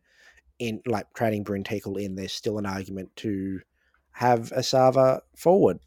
[0.60, 3.62] in, like trading Bryn Teakle in, there's still an argument to
[4.12, 5.80] have a Sava forward.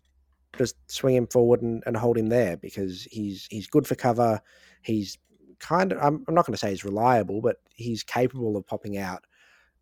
[0.56, 4.40] Just swing him forward and, and hold him there because he's he's good for cover.
[4.82, 5.18] He's
[5.60, 5.98] kind of.
[5.98, 9.24] I'm, I'm not going to say he's reliable, but he's capable of popping out.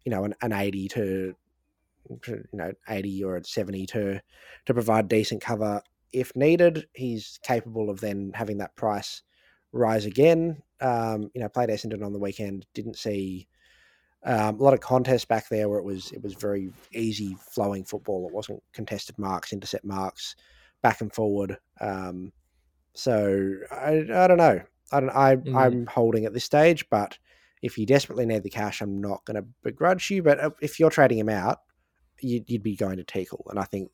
[0.05, 1.35] You know, an, an eighty to,
[2.23, 4.21] to you know eighty or a seventy to
[4.67, 6.87] to provide decent cover if needed.
[6.95, 9.23] He's capable of then having that price
[9.73, 10.63] rise again.
[10.81, 12.67] Um, you know, played Essendon on the weekend.
[12.75, 13.49] Didn't see
[14.25, 17.85] um, a lot of contests back there where it was it was very easy flowing
[17.85, 18.27] football.
[18.27, 20.35] It wasn't contested marks, intercept marks,
[20.83, 21.57] back and forward.
[21.81, 22.33] Um,
[22.95, 24.61] so I, I don't know.
[24.93, 25.11] I don't.
[25.11, 25.57] I Mm.
[25.57, 27.19] I'm holding at this stage, but
[27.63, 30.23] if you desperately need the cash, I'm not going to begrudge you.
[30.23, 31.59] But uh, if you're trading him out,
[32.21, 33.91] you'd, you'd be going to Teakle, and I think.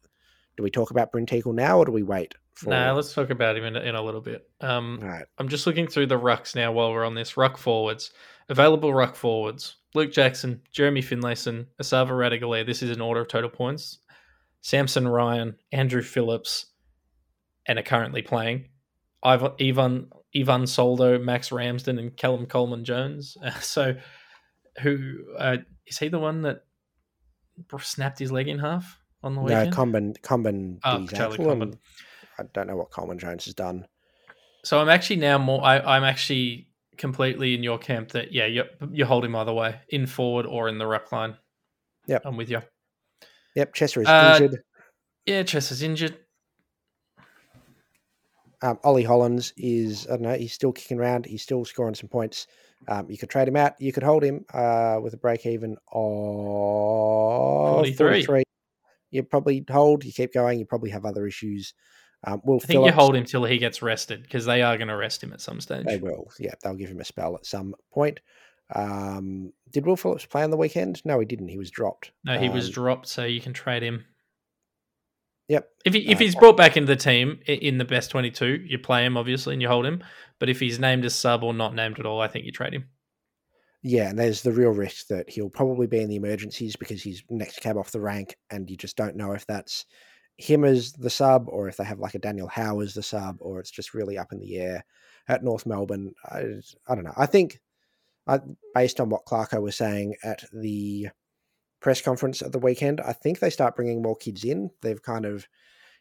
[0.57, 2.71] Do we talk about Bryn Teakle now, or do we wait for?
[2.71, 4.49] Nah, let's talk about him in, a- in a little bit.
[4.61, 5.25] Um, right.
[5.37, 7.37] I'm just looking through the rucks now while we're on this.
[7.37, 8.13] Ruck forwards.
[8.49, 9.79] Available ruck forwards.
[9.97, 12.65] Luke Jackson, Jeremy Finlayson, Esava Ratugolea.
[12.65, 13.99] This is an order of total points.
[14.61, 16.67] Samson Ryan, Andrew Phillips,
[17.67, 18.69] and are currently playing.
[19.25, 23.37] Ivan Ivan, Soldo, Max Ramsden, and Callum Coleman Jones.
[23.43, 23.97] Uh, so,
[24.81, 26.65] who uh, is he the one that
[27.81, 29.73] snapped his leg in half on the No, weekend?
[29.73, 31.79] Comben Comben Oh, did his Charlie Comben.
[32.39, 33.87] I don't know what Coleman Jones has done.
[34.65, 35.63] So I'm actually now more.
[35.63, 39.81] I, I'm actually completely in your camp that yeah, you you hold him either way,
[39.89, 41.37] in forward or in the ruck line.
[42.07, 42.23] Yep.
[42.25, 42.61] I'm with you.
[43.55, 44.61] Yep, Chester is Uh, injured.
[45.27, 46.19] Yeah, Chess is injured.
[48.65, 51.27] Um, Ollie Hollands is, I don't know, he's still kicking around.
[51.27, 52.47] He's still scoring some points.
[52.89, 53.75] Um, you could trade him out.
[53.79, 58.25] You could hold him uh, with a break even of 43.
[58.25, 58.43] 43.
[59.11, 60.03] You probably hold.
[60.05, 60.59] You keep going.
[60.59, 61.75] You probably have other issues.
[62.27, 64.79] Um, Will I think Phillips, you hold him till he gets rested because they are
[64.79, 65.85] going to rest him at some stage.
[65.85, 66.31] They will.
[66.39, 68.21] Yeah, they'll give him a spell at some point.
[68.75, 71.03] Um, did Will Phillips play on the weekend?
[71.05, 71.49] No, he didn't.
[71.49, 72.13] He was dropped.
[72.25, 74.07] No, he was Um, dropped, so you can trade him.
[75.49, 75.69] Yep.
[75.85, 79.05] If he, if he's brought back into the team in the best 22, you play
[79.05, 80.03] him obviously and you hold him.
[80.39, 82.73] But if he's named as sub or not named at all, I think you trade
[82.73, 82.89] him.
[83.83, 87.23] Yeah, and there's the real risk that he'll probably be in the emergencies because he's
[87.29, 89.85] next cab off the rank, and you just don't know if that's
[90.39, 93.37] him as the sub or if they have like a Daniel Howe as the sub,
[93.41, 94.85] or it's just really up in the air
[95.29, 96.15] at North Melbourne.
[96.25, 96.45] I,
[96.89, 97.13] I don't know.
[97.15, 97.61] I think,
[98.27, 98.41] I,
[98.75, 101.09] based on what Clarko was saying at the
[101.85, 104.71] press conference at the weekend, I think they start bringing more kids in.
[104.81, 105.47] They've kind of,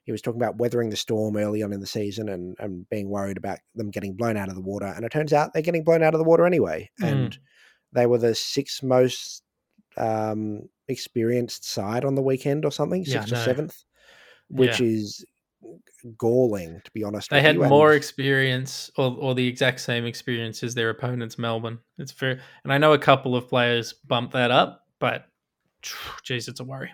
[0.06, 3.10] he was talking about weathering the storm early on in the season and, and being
[3.10, 4.86] worried about them getting blown out of the water.
[4.86, 6.90] And it turns out they're getting blown out of the water anyway.
[7.02, 7.08] Mm.
[7.12, 7.38] And
[7.92, 9.44] they were the sixth most
[9.98, 13.84] um, experienced side on the weekend or something, Yeah, sixth or seventh,
[14.48, 14.88] which Yeah.
[14.88, 15.26] is
[16.18, 17.30] galling, to be honest.
[17.30, 21.38] They had you, more and- experience, or, or the exact same experience as their opponents,
[21.38, 21.80] Melbourne.
[21.98, 25.26] It's fair, and I know a couple of players bumped that up, but
[26.24, 26.92] geez, it's a worry.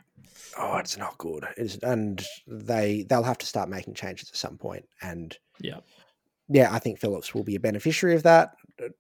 [0.58, 1.46] oh, it's not good.
[1.58, 4.86] It's, and they they'll have to start making changes at some point.
[5.02, 5.80] And Yeah.
[6.48, 8.52] yeah, I think Phillips will be a beneficiary of that.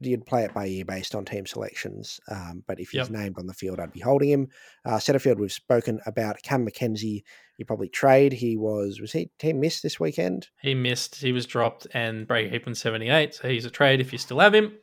[0.01, 3.09] You'd play it by ear based on team selections, um, but if he's Yep.
[3.11, 4.47] named on the field, I'd be holding him.
[4.85, 7.23] Uh, Setterfield, we've spoken about Cam Mackenzie.
[7.57, 8.33] You probably trade.
[8.33, 10.49] He was was he team missed this weekend?
[10.61, 13.33] He missed, he was dropped, and break even seventy eight.
[13.35, 14.73] So he's a trade if you still have him.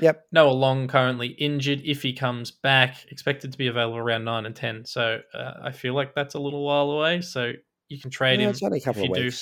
[0.00, 0.26] Yep.
[0.32, 1.82] Noah Long currently injured.
[1.84, 4.84] If he comes back, expected to be available around nine and ten.
[4.84, 7.20] So uh, I feel like that's a little while away.
[7.20, 7.52] So
[7.88, 8.50] you can trade Yeah, him.
[8.50, 9.36] it's only a if couple of you do.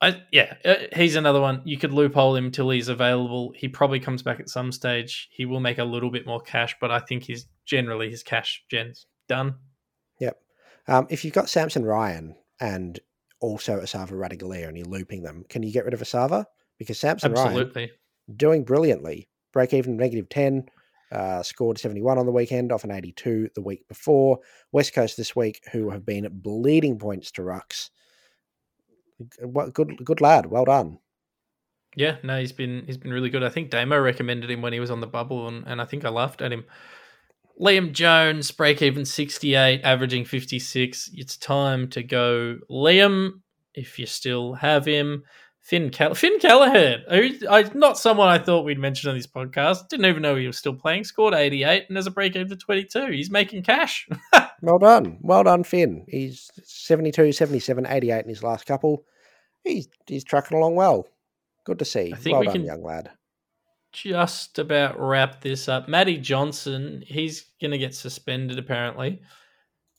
[0.00, 1.62] I yeah, uh, he's another one.
[1.64, 3.52] You could loophole him till he's available.
[3.56, 5.28] He probably comes back at some stage.
[5.30, 8.62] He will make a little bit more cash, but I think he's generally his cash
[8.70, 9.54] gen's done.
[10.20, 10.36] Yep.
[10.88, 13.00] Um, if you've got Samson Ryan and
[13.40, 16.44] also Esava Ratugolea and you're looping them, can you get rid of Asava?
[16.78, 17.90] Because Samson Ryan Absolutely.
[18.34, 19.28] Doing brilliantly.
[19.52, 20.66] Break even negative 10,
[21.12, 24.38] uh, scored 71 on the weekend, off an 82 the week before.
[24.72, 27.90] West Coast this week, who have been bleeding points to Rucks.
[29.72, 30.98] Good good lad, well done.
[31.94, 33.42] Yeah, no, he's been he's been really good.
[33.42, 36.04] I think Damo recommended him when he was on the bubble, and, and I think
[36.04, 36.64] I laughed at him.
[37.58, 41.10] Liam Jones, break even 68, averaging 56.
[41.14, 42.58] It's time to go.
[42.70, 43.40] Liam,
[43.74, 45.24] if you still have him.
[45.66, 49.88] Finn Call- Finn Callaghan, who I not someone I thought we'd mention on this podcast.
[49.88, 51.02] Didn't even know he was still playing.
[51.04, 53.06] Scored 88 and has a break over 22.
[53.10, 54.08] He's making cash.
[54.62, 55.18] Well done.
[55.20, 56.06] Well done, Finn.
[56.08, 59.04] He's 72, 77, 88 in his last couple.
[59.64, 61.06] He's he's trucking along well.
[61.64, 62.10] Good to see.
[62.14, 63.10] I think well we done, can- young lad.
[63.92, 65.88] just about wrap this up.
[65.88, 69.20] Matty Johnson, he's going to get suspended apparently.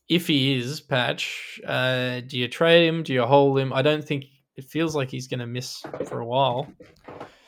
[0.09, 3.03] If he is, Patch, uh, do you trade him?
[3.03, 3.71] Do you hold him?
[3.73, 4.25] I don't think
[4.57, 6.67] it feels like he's going to miss for a while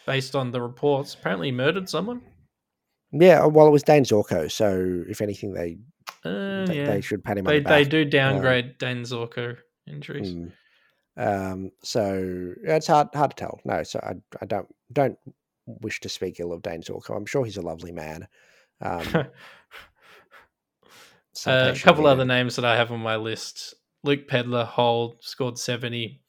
[0.06, 1.16] based on the reports.
[1.16, 2.22] Apparently, he murdered someone.
[3.12, 5.78] Yeah, well, it was Dayne Zorko, so if anything, they
[6.24, 6.86] Uh, they, yeah.
[6.86, 10.36] they should pat him on They, the they do downgrade Dan Zorko injuries.
[10.36, 10.52] Mm.
[11.18, 13.60] Um, so it's hard hard to tell.
[13.66, 15.18] No, so I I don't don't
[15.66, 17.16] wish to speak ill of Dayne Zorko.
[17.16, 18.28] I'm sure he's a lovely man.
[18.82, 19.04] Um,
[21.48, 25.58] Uh, a couple other names that I have on my list: Luke Pedlar, hold scored
[25.58, 26.22] seventy,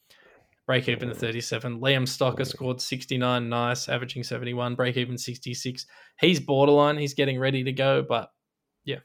[0.71, 1.81] break even thirty seven.
[1.81, 5.85] Liam Stocker scored sixty nine, nice, averaging seventy one, break even sixty six.
[6.21, 6.97] He's borderline.
[6.97, 8.31] He's getting ready to go, but
[8.85, 9.01] yeah.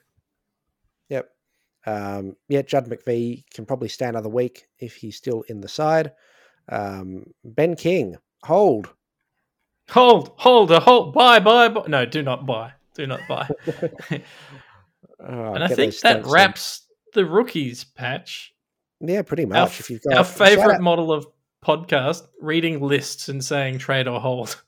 [1.09, 1.27] Yep.
[1.87, 6.11] Um, yeah, Judd McVee can probably stay another week if he's still in the side.
[6.69, 8.89] Um, ben King, hold.
[9.89, 11.85] hold, hold, a hold, buy, buy, buy.
[11.87, 12.73] No, do not buy.
[12.93, 13.49] Do not buy.
[14.11, 14.19] Oh,
[15.19, 16.31] and I think that stats in.
[16.31, 18.53] wraps the rookies patch.
[18.99, 19.57] Yeah, pretty much.
[19.57, 21.25] Our, if you've got shout favorite model of
[21.65, 24.61] podcast: reading lists and saying trade or hold.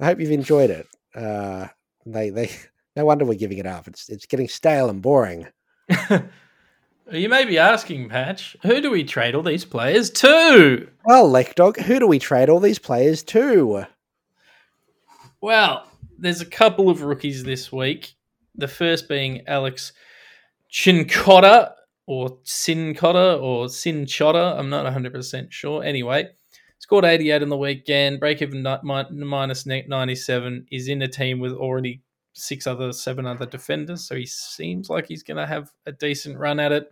[0.00, 0.86] I hope you've enjoyed it.
[1.14, 1.68] Uh,
[2.06, 2.50] they they
[2.96, 3.86] no wonder we're giving it up.
[3.86, 5.46] It's it's getting stale and boring.
[7.12, 10.88] you may be asking, Patch, who do we trade all these players to?
[11.04, 13.86] Well, Lekdog, who do we trade all these players to?
[15.40, 15.86] Well,
[16.18, 18.14] there's a couple of rookies this week.
[18.54, 19.92] The first being Alex
[20.70, 21.72] Chincotta
[22.10, 24.58] or Sincotta or Sinchotta.
[24.58, 25.84] I'm not 100% sure.
[25.84, 26.28] Anyway,
[26.80, 30.66] scored 88 in the weekend, break even minus ne- 97.
[30.72, 34.02] Is in a team with already six other, seven other defenders.
[34.08, 36.90] So he seems like he's going to have a decent run at it.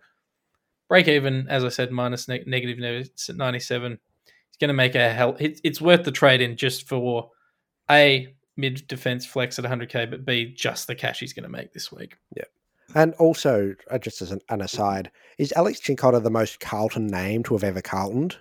[0.87, 3.27] Break even, as I said, minus ne- 97.
[3.27, 5.35] He's going to make a hell.
[5.37, 7.29] It's, worth the trade in just for
[7.91, 11.73] A, mid defense flex at 100k, but B, just the cash he's going to make
[11.73, 12.15] this week.
[12.95, 17.43] And also, uh, just as an, an aside, is Alex Chincotta the most Carlton name
[17.43, 18.37] to have ever Carltoned?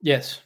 [0.00, 0.40] Yes.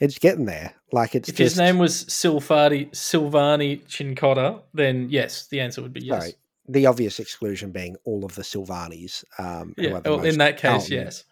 [0.00, 0.74] It's getting there.
[0.92, 5.92] Like it's if just, his name was Silfati, Silvagni Chincotta, then yes, the answer would
[5.92, 6.20] be yes.
[6.20, 6.34] sorry,
[6.68, 9.24] the obvious exclusion being all of the Silvagnis.
[9.38, 10.92] Um, Yeah, the well, in that case, Carlton.
[10.92, 11.24] yes.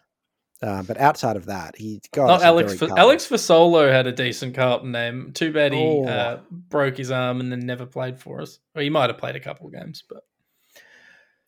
[0.61, 2.75] Uh, but outside of that, he got Not Alex.
[2.75, 5.31] For, Alex Fasolo had a decent Carlton name.
[5.33, 6.05] Too bad he Oh.
[6.05, 8.59] uh, broke his arm and then never played for us.
[8.75, 10.23] Or he might have played a couple of games, but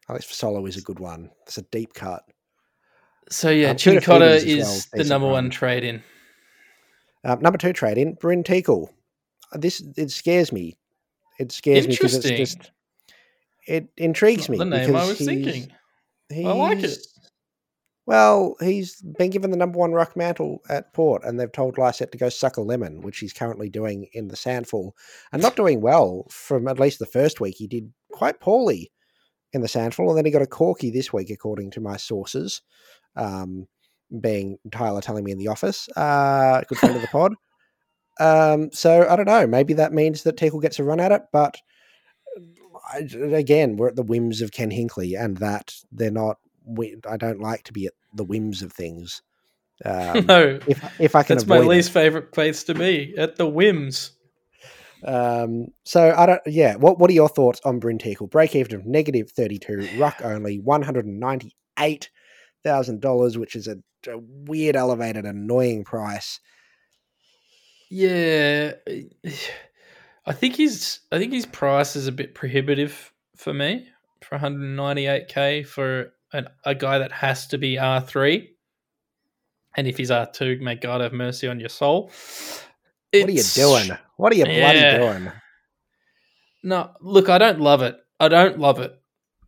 [0.10, 1.30] Alex Fasolo is a good one.
[1.44, 2.24] It's a deep cut.
[3.30, 6.04] so yeah, Um, Feeders well, is the number one trade in.
[7.24, 8.90] Um, number two trade in Bryn Teakle.
[9.54, 10.78] Uh, This it scares me.
[11.40, 12.72] It scares me because it's just
[13.66, 14.58] it intrigues Not me.
[14.60, 15.72] the name I was he's- thinking.
[16.48, 16.98] I like it.
[18.06, 22.12] Well, he's been given the number one ruck mantle at Port, and they've told Lycett
[22.12, 24.92] to go suck a lemon, which he's currently doing in the SANFL,
[25.32, 27.56] and not doing well from at least the first week.
[27.58, 28.92] He did quite poorly
[29.54, 32.62] in the SANFL, and then he got a corky this week, according to my sources,
[33.16, 33.68] um,
[34.20, 35.88] being Tyler telling me in the office.
[35.96, 37.34] Uh, good friend of the pod.
[38.20, 39.48] Um, so I don't know.
[39.48, 41.58] Maybe that means that Teakle gets a run at it, but
[42.92, 46.38] I, again, we're at the whims of Ken Hinkley, and that they're not.
[46.64, 49.22] We, I don't like to be at the whims of things.
[49.86, 53.48] Um, no, if if I can that's my least favorite place to be at the
[53.48, 54.12] whims.
[55.06, 56.42] Um, so I don't.
[56.46, 56.76] Yeah.
[56.76, 58.30] What What are your thoughts on Bryn Teakle?
[58.30, 62.10] Break even of negative thirty two, ruck only one hundred and ninety eight
[62.64, 66.40] thousand dollars, which is a, a weird, elevated, annoying price.
[67.90, 68.74] Yeah,
[70.26, 73.88] I think his I think his price is a bit prohibitive for me
[74.24, 78.48] for 198k for an, a guy that has to be R3.
[79.76, 82.12] And if he's R2, may God have mercy on your soul.
[83.12, 83.92] What are you doing?
[84.18, 84.98] What are you bloody Yeah.
[84.98, 85.32] doing?
[86.64, 87.98] No, look, I don't love it.
[88.20, 88.98] I don't love it.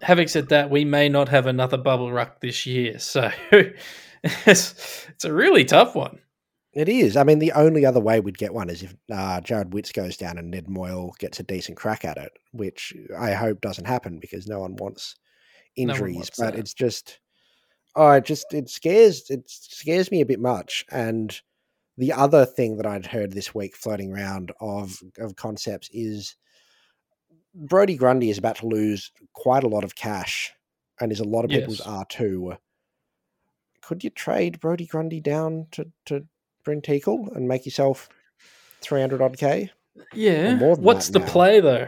[0.01, 3.29] Having said that, we may not have another bubble ruck this year, so
[4.23, 6.19] it's, it's a really tough one.
[6.73, 7.15] It is.
[7.15, 10.17] I mean, the only other way we'd get one is if uh, Jarrod Witts goes
[10.17, 14.19] down and Ned Moyle gets a decent crack at it, which I hope doesn't happen
[14.19, 15.15] because no one wants
[15.77, 16.15] one injuries.
[16.17, 16.59] wants but that.
[16.59, 17.19] it's just,
[17.95, 20.83] oh, it just it scares it scares me a bit much.
[20.91, 21.39] And
[21.97, 26.35] the other thing that I'd heard this week floating around of of concepts is
[27.53, 30.53] Brodie Grundy is about to lose quite a lot of cash,
[30.99, 32.53] and is a lot of people's R two.
[33.81, 36.25] Could you trade Brodie Grundy down to to
[36.63, 38.09] Bryn Teakle and make yourself
[38.81, 39.69] three hundred odd k?
[40.13, 40.55] Yeah.
[40.57, 41.25] more than What's the now.
[41.27, 41.87] play though?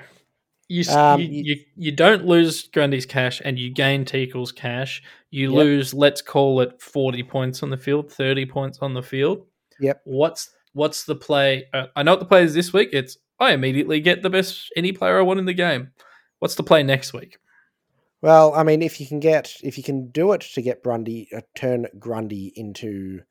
[0.69, 5.01] You, Um, you, you you don't lose Grundy's cash and you gain Teakle's cash.
[5.31, 5.55] You Yep.
[5.57, 9.45] lose, let's call it forty points on the field, thirty points on the field.
[9.79, 10.01] Yep.
[10.05, 11.65] What's what's the play?
[11.73, 12.89] Uh, I know what the play is this week.
[12.93, 15.91] It's I immediately get the best any player I want in the game.
[16.39, 17.37] What's the play next week?
[18.21, 21.29] Well, I mean, if you can get if you can do it to get Grundy,
[21.35, 23.21] uh, turn Grundy into,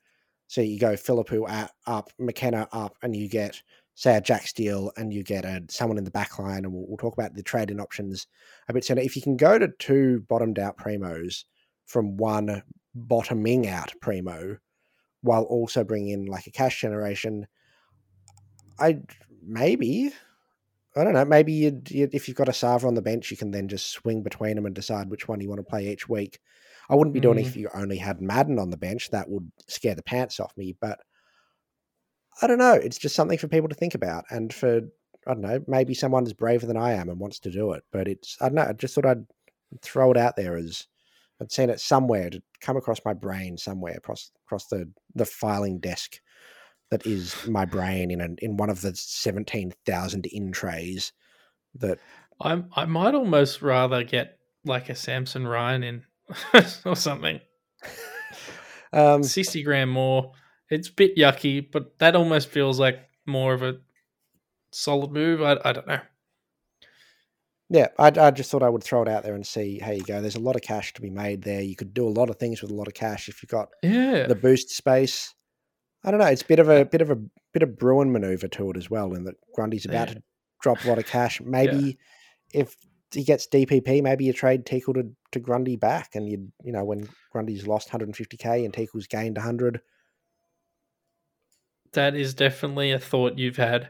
[0.46, 3.60] so you go Phillipou at, up, McKenna up, and you get
[3.94, 6.86] say a Jack Steele, and you get a someone in the back line, and we'll,
[6.86, 8.28] we'll talk about the trading options
[8.68, 9.00] a bit sooner.
[9.00, 11.44] If you can go to two bottomed out primos
[11.86, 12.62] from one
[12.94, 14.56] bottoming out primo,
[15.26, 17.46] while also bringing in like a cash generation,
[18.78, 19.00] I
[19.42, 20.12] maybe.
[20.96, 21.26] I don't know.
[21.26, 23.90] Maybe you'd, you'd, if you've got a Sava on the bench, you can then just
[23.90, 26.38] swing between them and decide which one you want to play each week.
[26.88, 27.48] I wouldn't be doing it Mm.
[27.48, 29.10] if you only had Madden on the bench.
[29.10, 30.74] That would scare the pants off me.
[30.80, 30.98] But
[32.40, 32.72] I don't know.
[32.72, 34.80] It's just something for people to think about, and for
[35.26, 35.60] I don't know.
[35.66, 37.82] Maybe someone's braver than I am and wants to do it.
[37.92, 38.62] But it's I don't know.
[38.62, 39.26] I just thought I'd
[39.82, 40.86] throw it out there as
[41.40, 45.78] I'd seen it somewhere to come across my brain somewhere across across the the filing
[45.78, 46.20] desk
[46.90, 51.12] that is my brain in an, in one of the seventeen thousand in trays
[51.74, 51.98] that
[52.40, 56.02] I I might almost rather get like a Samson Ryan in
[56.84, 57.40] or something.
[58.92, 60.32] um, Sixty grand more.
[60.70, 63.76] It's a bit yucky, but that almost feels like more of a
[64.72, 65.42] solid move.
[65.42, 66.00] I I don't know.
[67.68, 70.02] Yeah, I, I just thought I would throw it out there and see how you
[70.02, 70.20] go.
[70.20, 71.60] There's a lot of cash to be made there.
[71.62, 73.68] You could do a lot of things with a lot of cash if you've got
[73.82, 74.26] Yeah.
[74.28, 75.34] the boost space.
[76.04, 76.26] I don't know.
[76.26, 77.16] It's a bit of a bit of a
[77.52, 80.14] bit of Bruin maneuver to it as well, in that Grundy's about Yeah.
[80.14, 80.22] to
[80.62, 81.40] drop a lot of cash.
[81.44, 81.98] Maybe
[82.54, 82.76] if
[83.12, 86.84] he gets DPP, maybe you trade Teakle to, to Grundy back, and you you know
[86.84, 89.80] when Grundy's lost 150k and Teakle's gained 100.
[91.92, 93.88] That is definitely a thought you've had.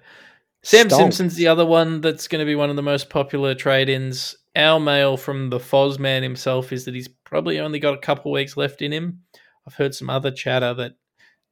[0.66, 0.96] Sam Stonks.
[0.96, 4.34] Simpson's the other one that's going to be one of the most popular trade ins.
[4.56, 8.32] Our mail from the Foz man himself is that he's probably only got a couple
[8.32, 9.20] weeks left in him.
[9.64, 10.96] I've heard some other chatter that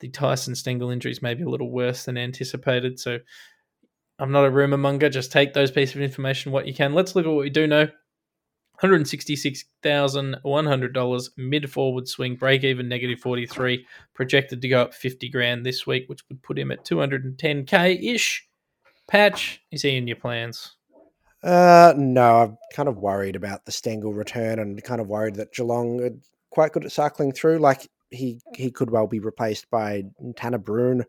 [0.01, 2.99] the Tyson Stengel injuries may be a little worse than anticipated.
[2.99, 3.21] So
[4.19, 5.09] I'm not a rumor monger.
[5.09, 6.93] Just take those pieces of information what you can.
[6.93, 7.87] Let's look at what we do know.
[8.83, 15.87] $166,100 mid forward swing, break even negative 43, projected to go up 50 grand this
[15.87, 18.49] week, which would put him at 210k ish.
[19.07, 20.77] Patch, is he in your plans?
[21.43, 25.53] Uh, no, I'm kind of worried about the Stengel return, and kind of worried that
[25.53, 26.11] Geelong are
[26.51, 27.59] quite good at cycling through.
[27.59, 30.05] Like he he could well be replaced by
[30.37, 31.05] Tanner Bruhn.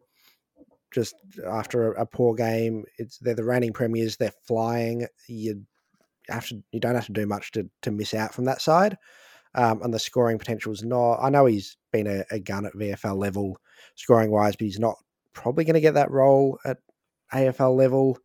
[0.92, 1.16] Just
[1.48, 4.18] after a, a poor game, it's they're the reigning premiers.
[4.18, 5.08] They're flying.
[5.28, 5.66] You
[6.28, 8.98] have to you don't have to do much to to miss out from that side.
[9.54, 11.20] Um, and the scoring potential is not.
[11.22, 13.58] I know he's been a, a gun at VFL level
[13.96, 14.98] scoring wise, but he's not
[15.32, 16.80] probably going to get that role at
[17.34, 18.18] AFL level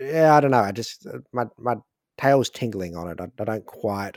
[0.00, 0.60] yeah, I don't know.
[0.60, 1.76] I just uh, my my
[2.18, 3.20] tail's tingling on it.
[3.20, 4.16] I, I don't quite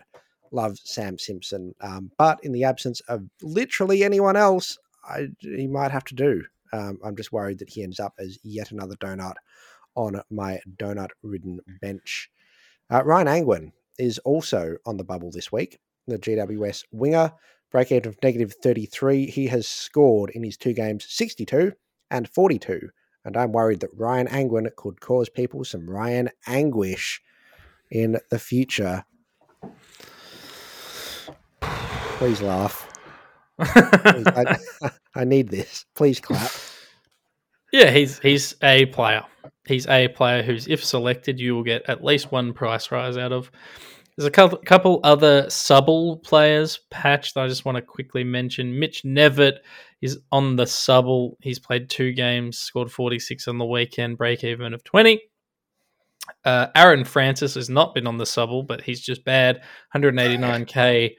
[0.51, 5.91] love Sam Simpson, um, but in the absence of literally anyone else, I, he might
[5.91, 6.43] have to do.
[6.73, 9.35] Um, I'm just worried that he ends up as yet another donut
[9.95, 12.29] on my donut-ridden bench.
[12.91, 15.79] Uh, Ryan Angwin is also on the bubble this week.
[16.07, 17.33] The GWS winger,
[17.71, 19.25] break even of negative 33.
[19.25, 21.73] He has scored in his two games 62
[22.11, 22.89] and 42
[23.27, 27.21] and I'm worried that Ryan Angwin could cause people some Ryan anguish
[27.91, 29.03] in the future.
[31.59, 32.87] Please laugh.
[33.59, 34.57] Please, I,
[35.15, 35.85] I need this.
[35.93, 36.51] Please clap.
[37.73, 39.23] Yeah, he's he's a player.
[39.67, 43.33] He's a player who's, if selected, you will get at least one price rise out
[43.33, 43.51] of.
[44.17, 48.79] There's a couple, couple other subble players, Patch, that I just want to quickly mention.
[48.79, 49.59] Mitch Knevitt
[50.01, 51.37] is on the subble.
[51.39, 55.21] He's played two games, scored 46 on the weekend, break even of 20.
[56.43, 59.61] Uh, Aaron Francis has not been on the subble, but he's just bad.
[59.95, 61.13] 189k,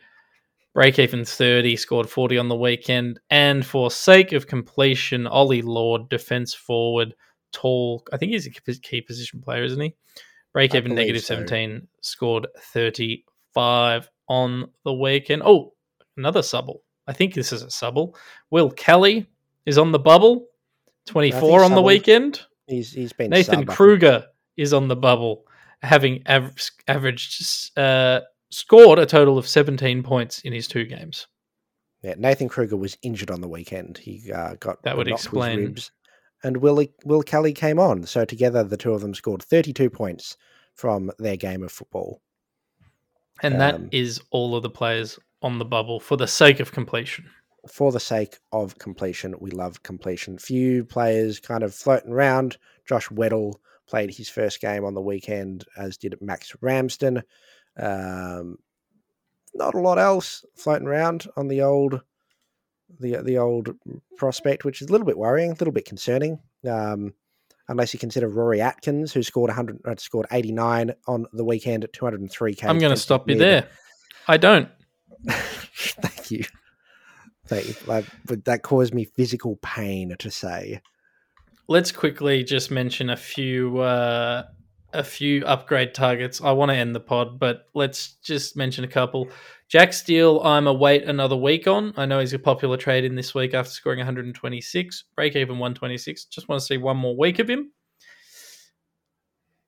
[0.74, 3.20] break even 30, scored 40 on the weekend.
[3.30, 7.14] And for sake of completion, Ollie Lord, defense forward,
[7.52, 8.04] tall.
[8.12, 9.94] I think he's a key position player, isn't he?
[10.64, 11.34] Even negative so.
[11.34, 15.42] 17, scored 35 on the weekend.
[15.44, 15.72] Oh,
[16.16, 16.82] another subble.
[17.06, 18.16] I think this is a subble.
[18.50, 19.26] Will Kelly
[19.66, 20.46] is on the bubble,
[21.06, 22.42] 24 on the weekend.
[22.66, 24.24] He's he's been Nathan sub, Kreuger
[24.56, 25.44] is on the bubble,
[25.82, 26.52] having aver-
[26.86, 31.26] averaged uh, scored a total of 17 points in his two games.
[32.02, 33.98] Yeah, Nathan Kreuger was injured on the weekend.
[33.98, 35.90] He uh, got That would explain- ribs,
[36.44, 38.04] and Will Will Kelly came on.
[38.04, 40.36] So together, the two of them scored 32 points
[40.78, 42.22] from their game of football.
[43.42, 46.72] And that Um, is all of the players on the bubble for the sake of
[46.72, 47.24] completion.
[47.68, 50.38] for the sake of completion, we love completion.
[50.38, 52.56] Few players kind of floating around.
[52.88, 53.54] Josh Weddle
[53.86, 57.22] played his first game on the weekend, as did Max Ramsden.
[57.76, 58.58] Um,
[59.54, 62.00] not a lot else floating around on the old,
[63.00, 63.76] the the old
[64.16, 66.38] prospect, which is a little bit worrying, a little bit concerning.
[66.66, 67.12] Um,
[67.68, 71.92] unless you consider Rory Atkins, who scored 100, uh, scored 89 on the weekend at
[71.92, 72.64] 203k.
[72.64, 73.68] I'm going to stop you there.
[74.26, 74.68] I don't.
[75.28, 76.44] Thank you.
[77.46, 77.74] Thank you.
[77.86, 78.04] Like,
[78.44, 80.80] that caused me physical pain to say.
[81.66, 84.44] Let's quickly just mention a few uh,
[84.92, 86.40] a few upgrade targets.
[86.40, 89.28] I want to end the pod, but let's just mention a couple.
[89.68, 91.92] Jack Steele, I'm a wait another week on.
[91.96, 96.24] I know he's a popular trade in this week after scoring 126, break even 126.
[96.26, 97.72] Just want to see one more week of him.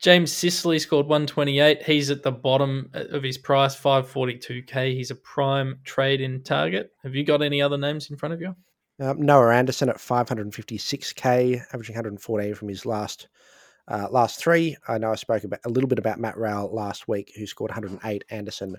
[0.01, 1.83] James Sicily scored 128.
[1.83, 4.95] He's at the bottom of his price, 542k.
[4.95, 6.93] He's a prime trade in target.
[7.03, 8.57] Have you got any other names in front of you?
[8.99, 13.29] Um, Noah Anderson at 556k, averaging 114 from his last
[13.91, 14.77] uh, last three.
[14.89, 17.71] I know I spoke about a little bit about Matt Rowell last week, who scored
[17.71, 18.25] 108.
[18.31, 18.77] Anderson,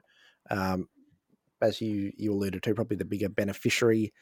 [0.50, 0.88] um,
[1.62, 4.14] as you you alluded to, probably the bigger beneficiary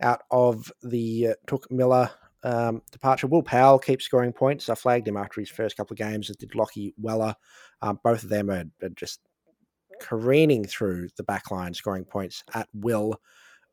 [0.00, 2.10] out of the uh, Touk Miller
[2.44, 3.26] um, departure.
[3.26, 4.68] Will Powell keeps scoring points.
[4.68, 7.34] I flagged him after his first couple of games, as did Lachie Weller.
[7.82, 9.20] Um, both of them are, are, just
[10.00, 13.20] careening through the back line, scoring points at will,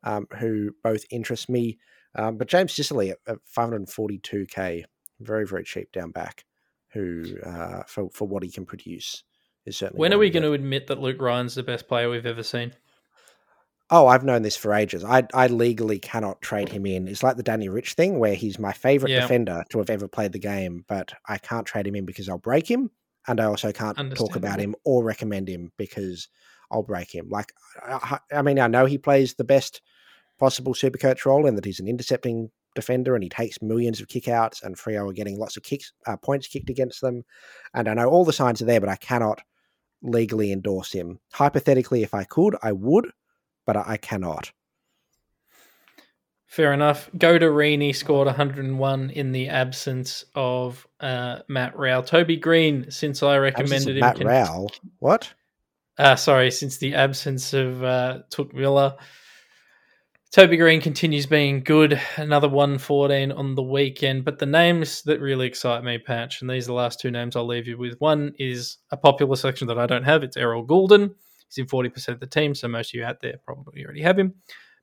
[0.02, 1.78] um, who both interest me.
[2.16, 4.84] Um, but James Sicily at, at 542k,
[5.20, 6.44] very, very cheap down back,
[6.94, 9.22] who uh, for, for what he can produce
[9.66, 10.00] is certainly.
[10.00, 12.72] When are we going to admit that Luke Ryan's the best player we've ever seen?
[13.90, 15.04] Oh, I've known this for ages.
[15.04, 17.06] I I legally cannot trade him in.
[17.06, 19.20] It's like the Danny Rich thing where he's my favorite yeah.
[19.20, 22.38] defender to have ever played the game, but I can't trade him in because I'll
[22.38, 22.90] break him,
[23.28, 26.28] and I also can't talk about him or recommend him because
[26.70, 27.28] I'll break him.
[27.28, 27.52] Like
[27.86, 29.82] I, I mean, I know he plays the best
[30.38, 34.08] possible super coach role and that he's an intercepting defender and he takes millions of
[34.08, 37.24] kickouts, and Freo are getting lots of kicks uh, points kicked against them,
[37.74, 39.40] and I know all the signs are there, but I cannot
[40.02, 41.18] legally endorse him.
[41.32, 43.10] Hypothetically, if I could, I would
[43.66, 44.52] but I cannot.
[46.46, 47.10] Fair enough.
[47.16, 52.02] Godarini scored 101 in the absence of uh, Matt Rowell.
[52.02, 54.00] Toby Green, since I recommended him.
[54.00, 54.26] Matt can...
[54.28, 54.70] Rowell?
[55.00, 55.32] What?
[55.98, 58.20] Uh, sorry, since the absence of uh,
[58.52, 58.96] Miller.
[60.34, 62.00] Toby Green continues being good.
[62.16, 64.24] Another 114 on the weekend.
[64.24, 67.36] But the names that really excite me, Patch, and these are the last two names
[67.36, 67.94] I'll leave you with.
[68.00, 70.24] One is a popular section that I don't have.
[70.24, 71.14] It's Errol Gulden.
[71.48, 74.18] He's in 40% of the team, so most of you out there probably already have
[74.18, 74.34] him.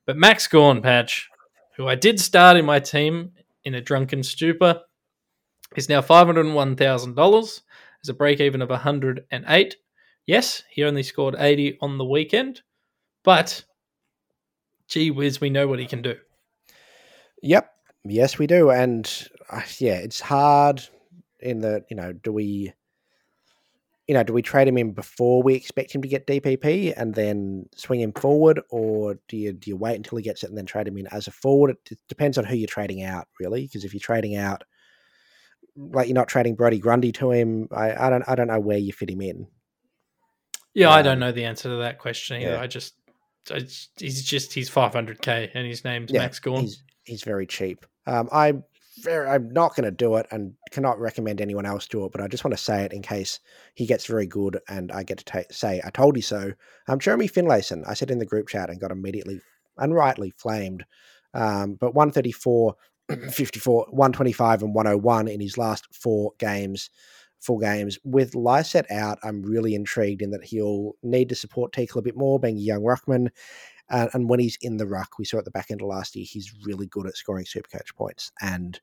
[0.06, 1.28] But Max Gawn, Patch,
[1.76, 3.32] who I did start in my team
[3.64, 4.80] in a drunken stupor,
[5.76, 7.60] is now $501,000
[8.02, 9.76] as a break even of 108.
[10.24, 12.62] Yes, he only scored 80 on the weekend,
[13.22, 13.62] but
[14.92, 16.16] gee whiz, we know what he can do.
[17.42, 17.70] Yep.
[18.04, 18.70] Yes, we do.
[18.70, 19.10] And
[19.50, 20.82] uh, yeah, it's hard
[21.40, 22.72] in the, you know, do we
[24.08, 27.14] you know, do we trade him in before we expect him to get DPP and
[27.14, 30.58] then swing him forward, or do you do you wait until he gets it and
[30.58, 31.76] then trade him in as a forward?
[31.88, 33.62] It depends on who you're trading out, really.
[33.62, 34.64] Because if you're trading out,
[35.76, 38.76] like you're not trading Brody Grundy to him, I, I don't I don't know where
[38.76, 39.46] you fit him in.
[40.74, 42.52] Yeah, um, I don't know the answer to that question either.
[42.52, 42.60] Yeah.
[42.60, 42.94] I just,
[43.48, 46.62] he's just he's 500k and his name's yeah, Max Gawn.
[46.62, 47.84] He's, he's very cheap.
[48.06, 48.54] Um, I
[49.00, 52.20] very, I'm not going to do it and cannot recommend anyone else do it, but
[52.20, 53.40] I just want to say it in case
[53.74, 56.52] he gets very good and I get to ta- say, I told you so.
[56.88, 59.40] Um, Jeremy Finlayson, I said in the group chat and got immediately
[59.78, 60.84] and rightly flamed.
[61.34, 62.74] Um, but 134,
[63.30, 66.90] 54, 125, and 101 in his last four games.
[67.42, 71.96] Full games with Lycett out, I'm really intrigued in that he'll need to support Teakle
[71.96, 73.28] a bit more, being a young ruckman.
[73.90, 76.14] And, and when he's in the ruck, we saw at the back end of last
[76.14, 78.30] year, he's really good at scoring super coach points.
[78.40, 78.80] And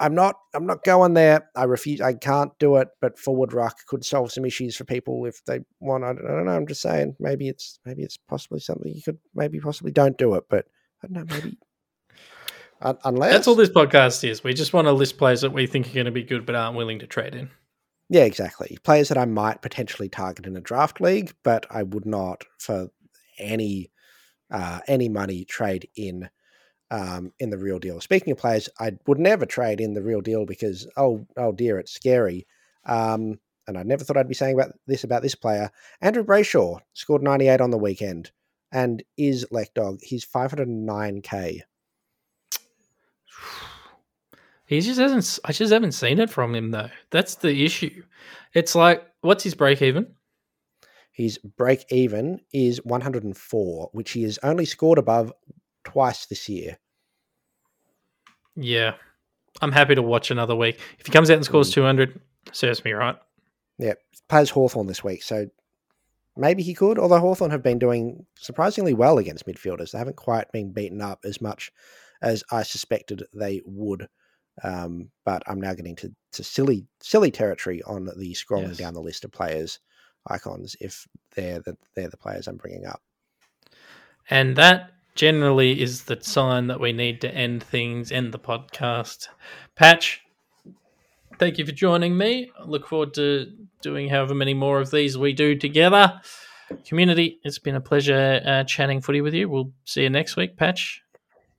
[0.00, 1.48] I'm not I'm not going there.
[1.54, 2.00] I refuse.
[2.00, 2.88] I can't do it.
[3.00, 6.04] But forward ruck could solve some issues for people if they want.
[6.04, 6.56] I don't, I don't know.
[6.56, 10.34] I'm just saying maybe it's maybe it's possibly something you could maybe possibly don't do
[10.34, 10.44] it.
[10.48, 10.66] But
[11.02, 11.34] I don't know.
[11.34, 11.58] Maybe
[12.80, 14.44] unless that's all this podcast is.
[14.44, 16.54] We just want to list players that we think are going to be good but
[16.54, 17.50] aren't willing to trade in.
[18.08, 18.78] Yeah, exactly.
[18.84, 22.90] Players that I might potentially target in a draft league, but I would not for
[23.38, 23.90] any
[24.50, 26.28] uh, any money trade in
[26.90, 28.00] um, in the real deal.
[28.00, 31.78] Speaking of players, I would never trade in the real deal because oh oh dear,
[31.78, 32.46] it's scary.
[32.84, 35.70] Um, and I never thought I'd be saying about this about this player.
[36.00, 38.30] Andrew Brayshaw scored 98 on the weekend
[38.72, 39.98] and is Dog.
[40.02, 41.60] He's 509k.
[44.66, 45.38] He just hasn't.
[45.44, 46.90] I just haven't seen it from him though.
[47.10, 48.02] That's the issue.
[48.52, 50.14] It's like, what's his break even?
[51.12, 55.32] His break even is 104, which he has only scored above
[55.84, 56.78] twice this year.
[58.54, 58.94] Yeah.
[59.62, 60.78] I'm happy to watch another week.
[60.98, 61.74] If he comes out and scores mm.
[61.74, 62.20] 200,
[62.52, 63.16] serves me right.
[63.78, 63.94] Yeah.
[64.28, 65.46] Plays Hawthorn this week, so
[66.36, 69.92] maybe he could, although Hawthorn have been doing surprisingly well against midfielders.
[69.92, 71.72] They haven't quite been beaten up as much
[72.20, 74.08] as I suspected they would.
[74.62, 78.78] Um, but I'm now getting to, to silly silly territory on the scrolling yes.
[78.78, 79.80] down the list of players
[80.28, 83.02] icons if they're the, they're the players I'm bringing up.
[84.28, 89.28] And that generally is the sign that we need to end things, end the podcast.
[89.74, 90.20] Patch,
[91.38, 92.50] thank you for joining me.
[92.58, 93.52] I look forward to
[93.82, 96.20] doing however many more of these we do together.
[96.84, 99.48] Community, it's been a pleasure uh, chatting footy with you.
[99.48, 101.02] We'll see you next week, Patch.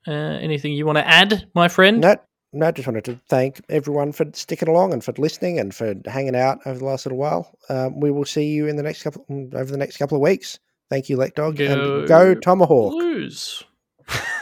[0.06, 2.02] Uh, anything you want to add, my friend?
[2.02, 2.22] No, no,
[2.64, 6.36] I just wanted to thank everyone for sticking along and for listening and for hanging
[6.36, 7.58] out over the last little while.
[7.70, 10.60] Um, we will see you in the next couple over the next couple of weeks.
[10.90, 12.94] Thank you, Lekdog, Go and go Tomahawk.
[12.94, 13.64] Blues.